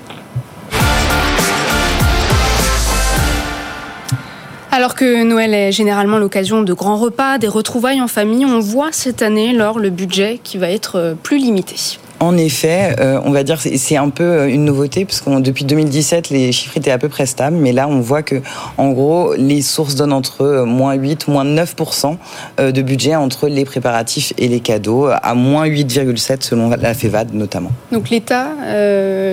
Alors 4.74 4.96
que 4.96 5.22
Noël 5.22 5.54
est 5.54 5.70
généralement 5.70 6.18
l'occasion 6.18 6.62
de 6.62 6.72
grands 6.72 6.96
repas, 6.96 7.38
des 7.38 7.46
retrouvailles 7.46 8.00
en 8.00 8.08
famille, 8.08 8.44
on 8.44 8.58
voit 8.58 8.90
cette 8.90 9.22
année, 9.22 9.52
lors 9.52 9.78
le 9.78 9.88
budget 9.88 10.40
qui 10.42 10.58
va 10.58 10.68
être 10.68 10.96
euh, 10.96 11.14
plus 11.14 11.38
limité. 11.38 11.76
En 12.18 12.36
effet, 12.36 12.96
euh, 12.98 13.20
on 13.24 13.30
va 13.30 13.44
dire 13.44 13.60
c'est 13.60 13.96
un 13.96 14.08
peu 14.08 14.24
euh, 14.24 14.48
une 14.48 14.64
nouveauté 14.64 15.04
parce 15.04 15.20
que 15.20 15.30
depuis 15.38 15.64
2017 15.64 16.30
les 16.30 16.50
chiffres 16.50 16.76
étaient 16.76 16.90
à 16.90 16.98
peu 16.98 17.08
près 17.08 17.24
stables, 17.26 17.56
mais 17.56 17.70
là 17.70 17.86
on 17.86 18.00
voit 18.00 18.24
que 18.24 18.42
en 18.76 18.90
gros 18.90 19.34
les 19.34 19.62
sources 19.62 19.94
donnent 19.94 20.12
entre 20.12 20.64
moins 20.66 20.94
8, 20.94 21.28
moins 21.28 21.44
9% 21.44 22.16
de 22.58 22.82
budget 22.82 23.14
entre 23.14 23.46
les 23.46 23.64
préparatifs 23.64 24.32
et 24.38 24.48
les 24.48 24.58
cadeaux, 24.58 25.06
à 25.06 25.34
moins 25.34 25.66
8,7 25.66 26.38
selon 26.40 26.70
la 26.70 26.94
FEVAD 26.94 27.32
notamment. 27.32 27.70
Donc 27.92 28.10
l'État, 28.10 28.48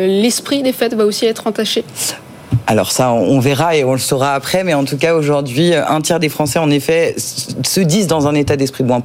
l'esprit 0.05 0.61
des 0.61 0.71
fêtes 0.71 0.93
va 0.93 1.05
aussi 1.05 1.25
être 1.25 1.47
entaché? 1.47 1.83
Alors 2.67 2.91
ça, 2.91 3.11
on 3.11 3.39
verra 3.39 3.75
et 3.75 3.83
on 3.83 3.93
le 3.93 3.99
saura 3.99 4.33
après, 4.33 4.63
mais 4.63 4.73
en 4.73 4.85
tout 4.85 4.97
cas 4.97 5.15
aujourd'hui, 5.15 5.73
un 5.73 6.01
tiers 6.01 6.19
des 6.19 6.29
Français, 6.29 6.59
en 6.59 6.69
effet, 6.69 7.15
se 7.17 7.79
disent 7.81 8.07
dans 8.07 8.27
un 8.27 8.35
état 8.35 8.55
d'esprit 8.55 8.83
bon, 8.83 9.01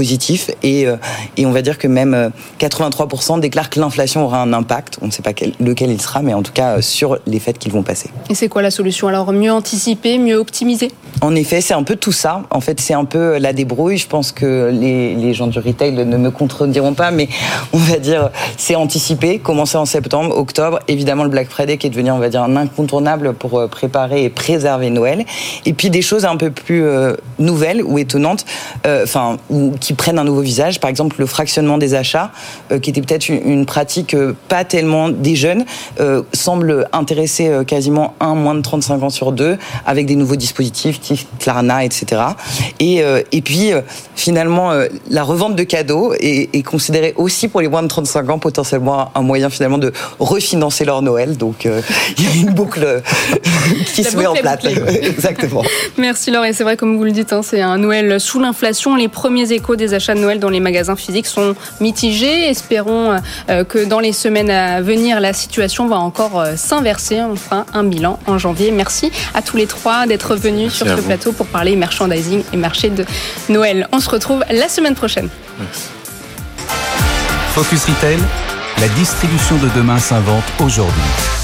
positif 0.00 0.50
et, 0.62 0.86
euh, 0.86 0.96
et 1.36 1.44
on 1.44 1.50
va 1.50 1.60
dire 1.60 1.76
que 1.76 1.86
même 1.86 2.32
83% 2.58 3.36
euh, 3.36 3.40
déclarent 3.40 3.68
que 3.68 3.78
l'inflation 3.78 4.24
aura 4.24 4.40
un 4.40 4.54
impact. 4.54 4.96
On 5.02 5.08
ne 5.08 5.10
sait 5.10 5.20
pas 5.20 5.32
lequel 5.60 5.90
il 5.90 6.00
sera, 6.00 6.22
mais 6.22 6.32
en 6.32 6.42
tout 6.42 6.54
cas 6.54 6.78
euh, 6.78 6.80
sur 6.80 7.18
les 7.26 7.38
fêtes 7.38 7.58
qu'ils 7.58 7.72
vont 7.72 7.82
passer. 7.82 8.08
Et 8.30 8.34
c'est 8.34 8.48
quoi 8.48 8.62
la 8.62 8.70
solution? 8.70 9.08
Alors 9.08 9.30
mieux 9.30 9.52
anticiper, 9.52 10.16
mieux 10.16 10.36
optimiser? 10.36 10.90
En 11.20 11.34
effet, 11.34 11.60
c'est 11.60 11.74
un 11.74 11.82
peu 11.82 11.96
tout 11.96 12.12
ça. 12.12 12.44
En 12.50 12.62
fait, 12.62 12.80
c'est 12.80 12.94
un 12.94 13.04
peu 13.04 13.36
la 13.36 13.52
débrouille. 13.52 13.98
Je 13.98 14.06
pense 14.06 14.32
que 14.32 14.70
les, 14.72 15.14
les, 15.14 15.34
gens 15.34 15.48
du 15.48 15.58
retail 15.58 15.92
ne 15.92 16.16
me 16.16 16.30
contrediront 16.30 16.94
pas, 16.94 17.10
mais 17.10 17.28
on 17.74 17.78
va 17.78 17.98
dire 17.98 18.30
c'est 18.56 18.76
anticiper, 18.76 19.38
commencer 19.38 19.76
en 19.76 19.84
septembre, 19.84 20.34
octobre. 20.34 20.78
Évidemment, 20.88 21.24
le 21.24 21.30
Black 21.30 21.50
Friday 21.50 21.76
qui 21.76 21.88
est 21.88 21.90
devenu, 21.90 22.10
on 22.10 22.18
va 22.18 22.30
dire, 22.30 22.42
un 22.42 22.56
incontournable 22.56 23.34
pour 23.34 23.68
préparer 23.68 24.24
et 24.24 24.30
préserver 24.30 24.88
Noël. 24.88 25.26
Et 25.66 25.74
puis 25.74 25.90
des 25.90 26.00
choses 26.00 26.24
un 26.24 26.38
peu 26.38 26.50
plus 26.50 26.84
nouvelles 27.38 27.82
ou 27.82 27.98
étonnantes, 27.98 28.46
enfin, 28.86 29.36
ou 29.50 29.72
qui 29.78 29.89
prennent 29.94 30.18
un 30.18 30.24
nouveau 30.24 30.40
visage. 30.40 30.80
Par 30.80 30.90
exemple, 30.90 31.16
le 31.18 31.26
fractionnement 31.26 31.78
des 31.78 31.94
achats, 31.94 32.30
euh, 32.70 32.78
qui 32.78 32.90
était 32.90 33.02
peut-être 33.02 33.28
une, 33.28 33.66
pratique 33.66 34.14
euh, 34.14 34.34
pas 34.48 34.64
tellement 34.64 35.08
des 35.08 35.36
jeunes, 35.36 35.64
euh, 36.00 36.22
semble 36.32 36.86
intéresser 36.92 37.50
quasiment 37.66 38.14
un 38.20 38.34
moins 38.34 38.54
de 38.54 38.62
35 38.62 39.02
ans 39.02 39.10
sur 39.10 39.32
deux, 39.32 39.58
avec 39.86 40.06
des 40.06 40.16
nouveaux 40.16 40.36
dispositifs, 40.36 41.00
type 41.00 41.20
Klarna, 41.38 41.84
etc. 41.84 42.22
Et, 42.78 43.02
et 43.32 43.42
puis, 43.42 43.70
finalement, 44.14 44.72
la 45.08 45.22
revente 45.22 45.56
de 45.56 45.62
cadeaux 45.62 46.14
est, 46.14 46.54
est, 46.54 46.62
considérée 46.62 47.14
aussi 47.16 47.48
pour 47.48 47.60
les 47.60 47.68
moins 47.68 47.82
de 47.82 47.88
35 47.88 48.30
ans 48.30 48.38
potentiellement 48.38 49.10
un 49.14 49.22
moyen 49.22 49.50
finalement 49.50 49.78
de 49.78 49.92
refinancer 50.18 50.84
leur 50.84 51.02
Noël. 51.02 51.36
Donc, 51.36 51.64
il 52.18 52.24
y 52.24 52.28
a 52.28 52.42
une 52.42 52.54
boucle 52.54 53.02
qui 53.94 54.04
se 54.04 54.16
met 54.16 54.26
en 54.26 54.34
place. 54.34 54.60
Exactement. 55.02 55.62
Merci 55.98 56.30
Laure. 56.30 56.44
Et 56.44 56.52
c'est 56.52 56.64
vrai, 56.64 56.76
comme 56.76 56.96
vous 56.96 57.04
le 57.04 57.12
dites, 57.12 57.32
hein, 57.32 57.42
c'est 57.42 57.60
un 57.60 57.78
Noël 57.78 58.20
sous 58.20 58.40
l'inflation. 58.40 58.96
Les 58.96 59.08
premiers 59.08 59.52
échos 59.52 59.69
des 59.76 59.94
achats 59.94 60.14
de 60.14 60.20
Noël 60.20 60.38
dans 60.38 60.50
les 60.50 60.60
magasins 60.60 60.96
physiques 60.96 61.26
sont 61.26 61.54
mitigés. 61.80 62.48
Espérons 62.48 63.18
euh, 63.48 63.64
que 63.64 63.84
dans 63.84 64.00
les 64.00 64.12
semaines 64.12 64.50
à 64.50 64.80
venir, 64.80 65.20
la 65.20 65.32
situation 65.32 65.88
va 65.88 65.96
encore 65.96 66.40
euh, 66.40 66.56
s'inverser. 66.56 67.20
On 67.20 67.36
fera 67.36 67.66
un 67.72 67.84
bilan 67.84 68.18
en 68.26 68.38
janvier. 68.38 68.70
Merci 68.70 69.10
à 69.34 69.42
tous 69.42 69.56
les 69.56 69.66
trois 69.66 70.06
d'être 70.06 70.36
venus 70.36 70.72
sur 70.72 70.86
ce 70.86 71.00
plateau 71.00 71.32
pour 71.32 71.46
parler 71.46 71.76
merchandising 71.76 72.42
et 72.52 72.56
marché 72.56 72.90
de 72.90 73.04
Noël. 73.48 73.88
On 73.92 74.00
se 74.00 74.10
retrouve 74.10 74.44
la 74.50 74.68
semaine 74.68 74.94
prochaine. 74.94 75.28
Focus 77.54 77.84
Retail, 77.84 78.18
la 78.80 78.88
distribution 78.88 79.56
de 79.56 79.68
demain 79.76 79.98
s'invente 79.98 80.44
aujourd'hui. 80.60 81.39